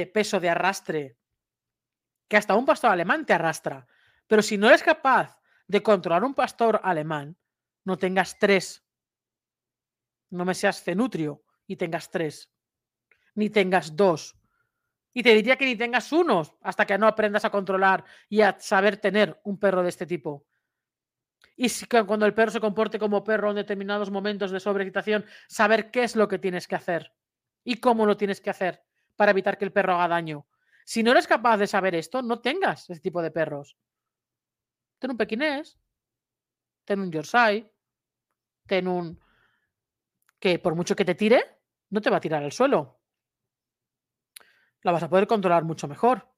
[0.05, 1.17] peso, de arrastre,
[2.27, 3.87] que hasta un pastor alemán te arrastra.
[4.27, 7.37] Pero si no eres capaz de controlar un pastor alemán,
[7.85, 8.83] no tengas tres.
[10.29, 12.51] No me seas cenutrio y tengas tres.
[13.35, 14.35] Ni tengas dos.
[15.13, 18.59] Y te diría que ni tengas unos hasta que no aprendas a controlar y a
[18.59, 20.45] saber tener un perro de este tipo.
[21.55, 25.89] Y si, cuando el perro se comporte como perro en determinados momentos de sobreexcitación, saber
[25.89, 27.13] qué es lo que tienes que hacer
[27.63, 28.86] y cómo lo tienes que hacer
[29.17, 30.47] para evitar que el perro haga daño.
[30.85, 33.75] Si no eres capaz de saber esto, no tengas ese tipo de perros.
[34.99, 35.77] Ten un pequinés,
[36.85, 37.73] ten un Yorkshire,
[38.65, 39.19] ten un
[40.39, 41.59] que por mucho que te tire,
[41.89, 43.01] no te va a tirar al suelo.
[44.83, 46.31] La vas a poder controlar mucho mejor.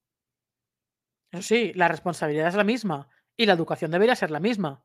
[1.31, 3.07] Eso sí, la responsabilidad es la misma
[3.37, 4.83] y la educación debería ser la misma,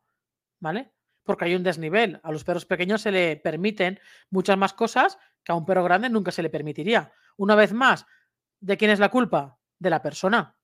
[0.60, 0.92] ¿vale?
[1.22, 2.20] Porque hay un desnivel.
[2.22, 3.98] A los perros pequeños se le permiten
[4.30, 7.12] muchas más cosas que a un perro grande nunca se le permitiría.
[7.36, 8.06] Una vez más,
[8.60, 9.58] ¿de quién es la culpa?
[9.78, 10.56] De la persona.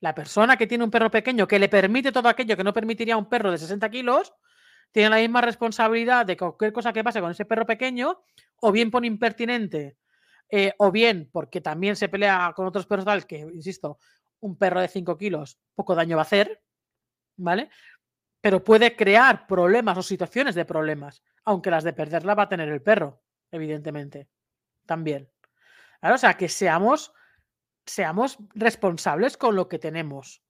[0.00, 3.14] La persona que tiene un perro pequeño que le permite todo aquello que no permitiría
[3.14, 4.32] a un perro de 60 kilos,
[4.92, 8.22] tiene la misma responsabilidad de cualquier cosa que pase con ese perro pequeño,
[8.60, 9.98] o bien por impertinente,
[10.50, 13.98] eh, o bien porque también se pelea con otros perros tal, que, insisto,
[14.40, 16.62] un perro de 5 kilos poco daño va a hacer,
[17.36, 17.70] ¿vale?
[18.40, 22.68] Pero puede crear problemas o situaciones de problemas, aunque las de perderla va a tener
[22.68, 24.28] el perro, evidentemente,
[24.86, 25.28] también.
[26.02, 27.12] O sea, que seamos,
[27.84, 30.42] seamos responsables con lo que tenemos,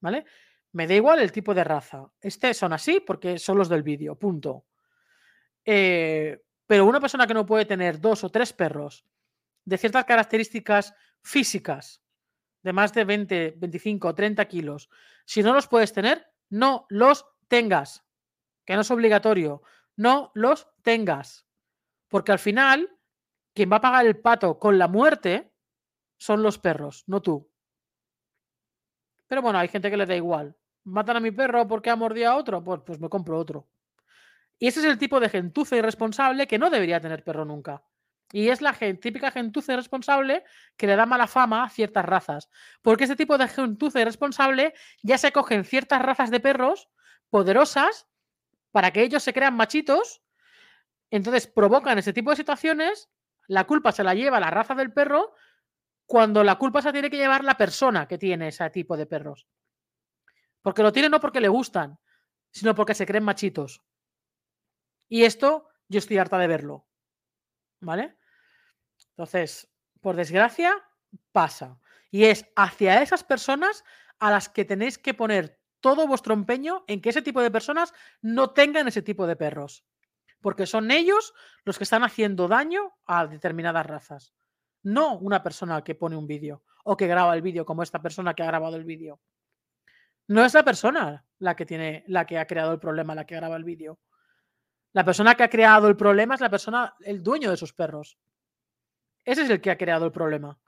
[0.00, 0.24] ¿vale?
[0.72, 2.10] Me da igual el tipo de raza.
[2.20, 4.66] Este son así porque son los del vídeo, punto.
[5.64, 9.04] Eh, pero una persona que no puede tener dos o tres perros
[9.64, 12.02] de ciertas características físicas,
[12.62, 14.88] de más de 20, 25 o 30 kilos,
[15.24, 18.04] si no los puedes tener, no los tengas.
[18.64, 19.62] Que no es obligatorio.
[19.96, 21.46] No los tengas.
[22.08, 22.88] Porque al final,
[23.54, 25.52] quien va a pagar el pato con la muerte
[26.18, 27.50] son los perros, no tú.
[29.26, 32.30] Pero bueno, hay gente que le da igual matan a mi perro porque ha mordido
[32.30, 33.68] a otro, pues, pues me compro otro.
[34.58, 37.82] Y ese es el tipo de gentuza irresponsable que no debería tener perro nunca.
[38.32, 40.44] Y es la típica gentuza irresponsable
[40.76, 42.48] que le da mala fama a ciertas razas.
[42.82, 46.88] Porque ese tipo de gentuza irresponsable ya se cogen ciertas razas de perros
[47.30, 48.06] poderosas
[48.70, 50.22] para que ellos se crean machitos.
[51.10, 53.08] Entonces provocan ese tipo de situaciones.
[53.50, 55.34] La culpa se la lleva la raza del perro
[56.06, 59.48] cuando la culpa se tiene que llevar la persona que tiene ese tipo de perros.
[60.62, 61.98] Porque lo tienen no porque le gustan,
[62.52, 63.82] sino porque se creen machitos.
[65.08, 66.86] Y esto yo estoy harta de verlo.
[67.80, 68.16] ¿Vale?
[69.16, 69.68] Entonces,
[70.00, 70.72] por desgracia,
[71.32, 71.80] pasa.
[72.12, 73.82] Y es hacia esas personas
[74.20, 77.92] a las que tenéis que poner todo vuestro empeño en que ese tipo de personas
[78.22, 79.84] no tengan ese tipo de perros.
[80.40, 81.34] Porque son ellos
[81.64, 84.34] los que están haciendo daño a determinadas razas.
[84.82, 88.34] No una persona que pone un vídeo o que graba el vídeo como esta persona
[88.34, 89.20] que ha grabado el vídeo.
[90.28, 93.34] No es la persona la que tiene, la que ha creado el problema, la que
[93.34, 93.98] graba el vídeo.
[94.92, 98.18] La persona que ha creado el problema es la persona, el dueño de esos perros.
[99.24, 100.58] Ese es el que ha creado el problema.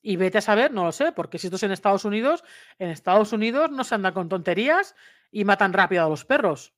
[0.00, 2.44] Y vete a saber, no lo sé, porque si esto es en Estados Unidos,
[2.78, 4.94] en Estados Unidos no se andan con tonterías
[5.30, 6.74] y matan rápido a los perros.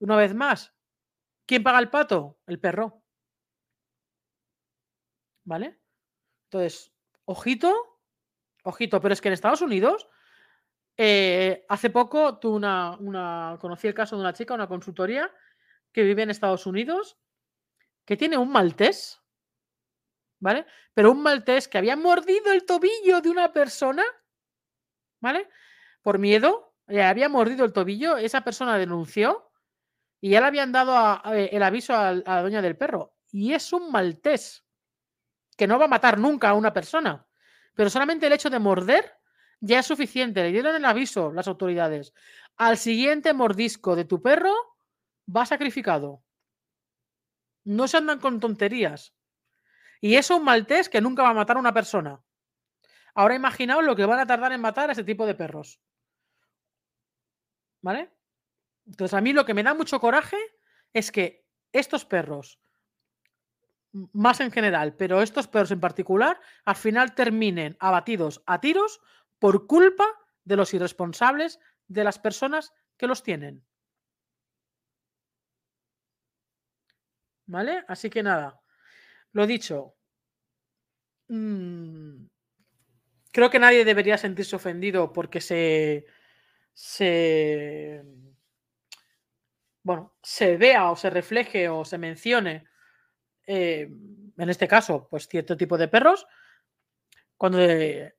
[0.00, 0.74] Una vez más,
[1.46, 2.38] ¿quién paga el pato?
[2.46, 3.02] El perro.
[5.44, 5.80] ¿Vale?
[6.44, 6.92] Entonces,
[7.24, 7.98] ojito
[8.68, 10.08] Ojito, pero es que en Estados Unidos,
[10.98, 15.32] eh, hace poco tuve una, conocí el caso de una chica, una consultoría,
[15.90, 17.16] que vive en Estados Unidos,
[18.04, 19.22] que tiene un maltés,
[20.38, 20.66] ¿vale?
[20.92, 24.04] Pero un maltés que había mordido el tobillo de una persona,
[25.20, 25.48] ¿vale?
[26.02, 29.47] Por miedo, le había mordido el tobillo, esa persona denunció
[30.20, 33.14] y ya le habían dado eh, el aviso a, la dueña del perro.
[33.30, 34.64] Y es un maltés
[35.56, 37.26] que no va a matar nunca a una persona.
[37.74, 39.18] Pero solamente el hecho de morder
[39.60, 40.42] ya es suficiente.
[40.42, 42.12] Le dieron el aviso las autoridades.
[42.56, 44.52] Al siguiente mordisco de tu perro
[45.34, 46.22] va sacrificado.
[47.64, 49.14] No se andan con tonterías.
[50.00, 52.20] Y eso un maltés que nunca va a matar a una persona.
[53.14, 55.80] Ahora imaginaos lo que van a tardar en matar a ese tipo de perros.
[57.80, 58.17] ¿Vale?
[58.88, 60.38] Entonces a mí lo que me da mucho coraje
[60.92, 62.58] es que estos perros,
[63.92, 69.00] más en general, pero estos perros en particular, al final terminen abatidos a tiros
[69.38, 70.06] por culpa
[70.44, 73.64] de los irresponsables de las personas que los tienen.
[77.46, 77.84] ¿Vale?
[77.88, 78.60] Así que nada,
[79.32, 79.94] lo dicho.
[81.28, 82.26] Mm,
[83.32, 86.06] creo que nadie debería sentirse ofendido porque se,
[86.72, 88.02] se,
[89.88, 92.68] bueno, se vea o se refleje o se mencione,
[93.46, 93.88] eh,
[94.36, 96.26] en este caso, pues cierto tipo de perros.
[97.38, 97.58] Cuando,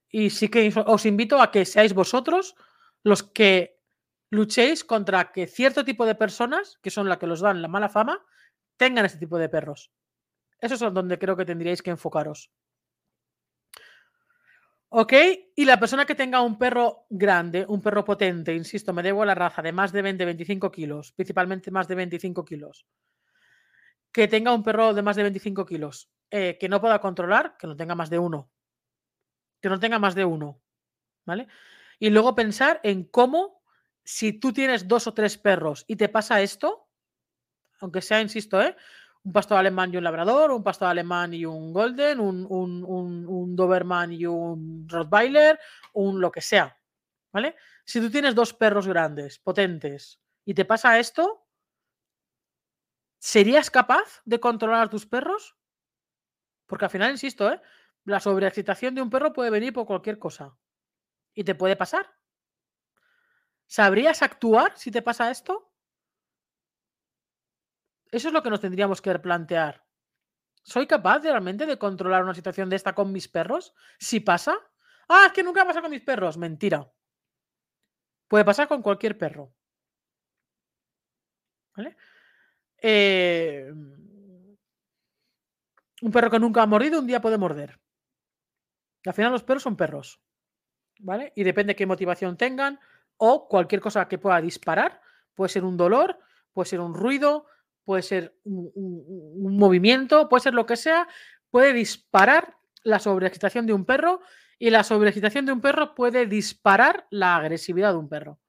[0.10, 2.56] y sí que os invito a que seáis vosotros
[3.04, 3.78] los que
[4.32, 7.90] luchéis contra que cierto tipo de personas, que son las que los dan la mala
[7.90, 8.26] fama,
[8.76, 9.92] tengan este tipo de perros.
[10.60, 12.50] Eso es donde creo que tendríais que enfocaros.
[14.92, 15.14] ¿Ok?
[15.56, 19.26] Y la persona que tenga un perro grande, un perro potente, insisto, me debo a
[19.28, 22.88] la raza de más de 20-25 kilos, principalmente más de 25 kilos,
[24.12, 27.68] que tenga un perro de más de 25 kilos, eh, que no pueda controlar, que
[27.68, 28.52] no tenga más de uno.
[29.62, 30.62] Que no tenga más de uno.
[31.26, 31.48] ¿Vale?
[32.00, 33.62] Y luego pensar en cómo,
[34.04, 36.88] si tú tienes dos o tres perros y te pasa esto,
[37.80, 38.76] aunque sea, insisto, ¿eh?
[39.24, 44.14] Un pastor alemán y un labrador, un pastor alemán y un golden, un, un, doberman
[44.14, 45.60] y un rottweiler,
[45.94, 46.78] un lo que sea,
[47.32, 47.56] ¿vale?
[47.86, 51.46] Si tú tienes dos perros grandes, potentes, y te pasa esto,
[53.20, 55.58] ¿serías capaz de controlar a tus perros?
[56.66, 57.62] Porque al final, insisto, ¿eh?
[58.06, 60.58] la sobreexcitación de un perro puede venir por cualquier cosa
[61.34, 62.08] y te puede pasar.
[63.68, 65.69] ¿Sabrías actuar si te pasa esto?
[68.12, 69.84] Eso es lo que nos tendríamos que plantear.
[70.64, 73.74] ¿Soy capaz realmente de controlar una situación de esta con mis perros?
[73.98, 74.58] Si pasa.
[75.08, 76.38] Ah, es que nunca pasa con mis perros.
[76.38, 76.92] Mentira.
[78.28, 79.54] Puede pasar con cualquier perro.
[81.76, 81.98] ¿Vale?
[82.82, 83.72] Eh,
[86.02, 87.80] un perro que nunca ha mordido, un día puede morder.
[89.06, 90.22] Al final los perros son perros.
[91.00, 91.32] ¿Vale?
[91.36, 92.80] Y depende de qué motivación tengan
[93.18, 95.02] o cualquier cosa que pueda disparar.
[95.34, 96.20] Puede ser un dolor,
[96.52, 97.48] puede ser un ruido,
[97.90, 101.08] puede ser un, movimiento, puede ser lo que sea,
[101.50, 104.22] puede disparar la sobreexcitación de un perro
[104.60, 108.40] y la sobreexcitación de un perro puede disparar la agresividad de un perro.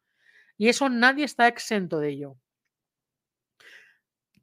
[0.59, 2.37] Y eso nadie está exento de ello.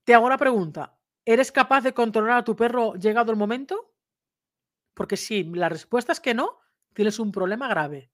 [0.04, 3.94] Te hago la pregunta, ¿eres capaz de controlar a tu perro llegado el momento?
[4.96, 6.58] Porque si la respuesta es que no,
[6.96, 8.10] tienes un problema grave.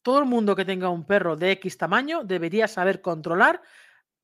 [0.00, 3.60] Todo el mundo que tenga un perro de X tamaño debería saber controlar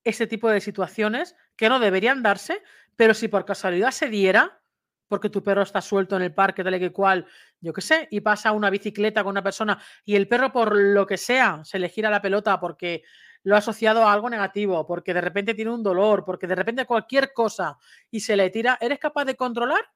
[0.09, 2.63] ese tipo de situaciones que no deberían darse,
[2.97, 4.61] pero si por casualidad se diera,
[5.07, 7.27] porque tu perro está suelto en el parque, tal y que cual,
[7.61, 11.07] yo qué sé, y pasa una bicicleta con una persona y el perro por lo
[11.07, 13.03] que sea se le gira la pelota porque
[13.43, 16.87] lo ha asociado a algo negativo, porque de repente tiene un dolor, porque de repente
[16.87, 17.79] cualquier cosa
[18.11, 19.91] y se le tira, ¿eres capaz de controlar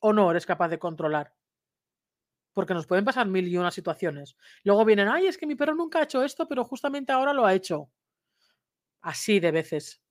[0.00, 1.32] o no eres capaz de controlar?
[2.52, 4.36] Porque nos pueden pasar mil y una situaciones.
[4.64, 7.44] Luego vienen, ay, es que mi perro nunca ha hecho esto, pero justamente ahora lo
[7.44, 7.90] ha hecho.
[9.06, 10.02] Así de veces.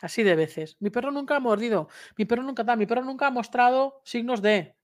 [0.00, 0.76] Así de veces.
[0.80, 1.88] Mi perro nunca ha mordido.
[2.16, 2.64] Mi perro nunca.
[2.74, 4.76] Mi perro nunca ha mostrado signos de.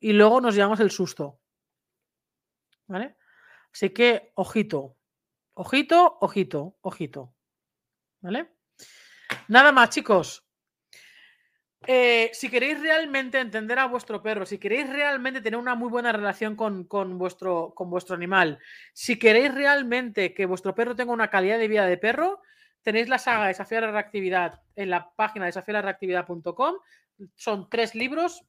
[0.00, 1.40] Y luego nos llevamos el susto.
[2.88, 3.16] ¿Vale?
[3.72, 4.96] Así que, ojito.
[5.54, 7.36] Ojito, ojito, ojito.
[8.22, 8.56] ¿Vale?
[9.46, 10.47] Nada más, chicos.
[11.86, 16.12] Eh, si queréis realmente entender a vuestro perro, si queréis realmente tener una muy buena
[16.12, 16.86] relación con,
[17.18, 18.58] vuestro, con vuestro animal,
[18.92, 22.42] si queréis realmente que vuestro perro tenga una calidad de vida de perro,
[22.82, 26.74] tenéis la saga Desafiar la Reactividad en la página desafiarlareactividad.com.
[27.36, 28.44] Son tres libros,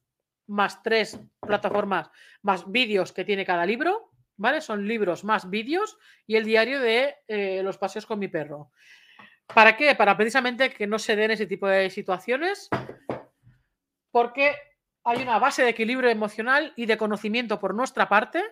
[0.46, 2.10] más tres plataformas,
[2.42, 4.60] más vídeos que tiene cada libro, ¿vale?
[4.60, 8.70] Son libros más vídeos y el diario de eh, los paseos con mi perro.
[9.46, 9.94] ¿Para qué?
[9.94, 12.68] Para precisamente que no se den ese tipo de situaciones
[14.10, 14.56] porque
[15.04, 18.42] hay una base de equilibrio emocional y de conocimiento por nuestra parte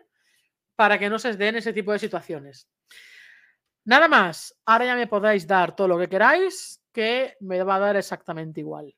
[0.77, 2.69] para que no se den ese tipo de situaciones.
[3.85, 7.79] Nada más, ahora ya me podéis dar todo lo que queráis, que me va a
[7.79, 8.95] dar exactamente igual.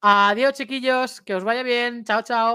[0.00, 2.04] Adiós, chiquillos, que os vaya bien.
[2.04, 2.46] Chao, chao.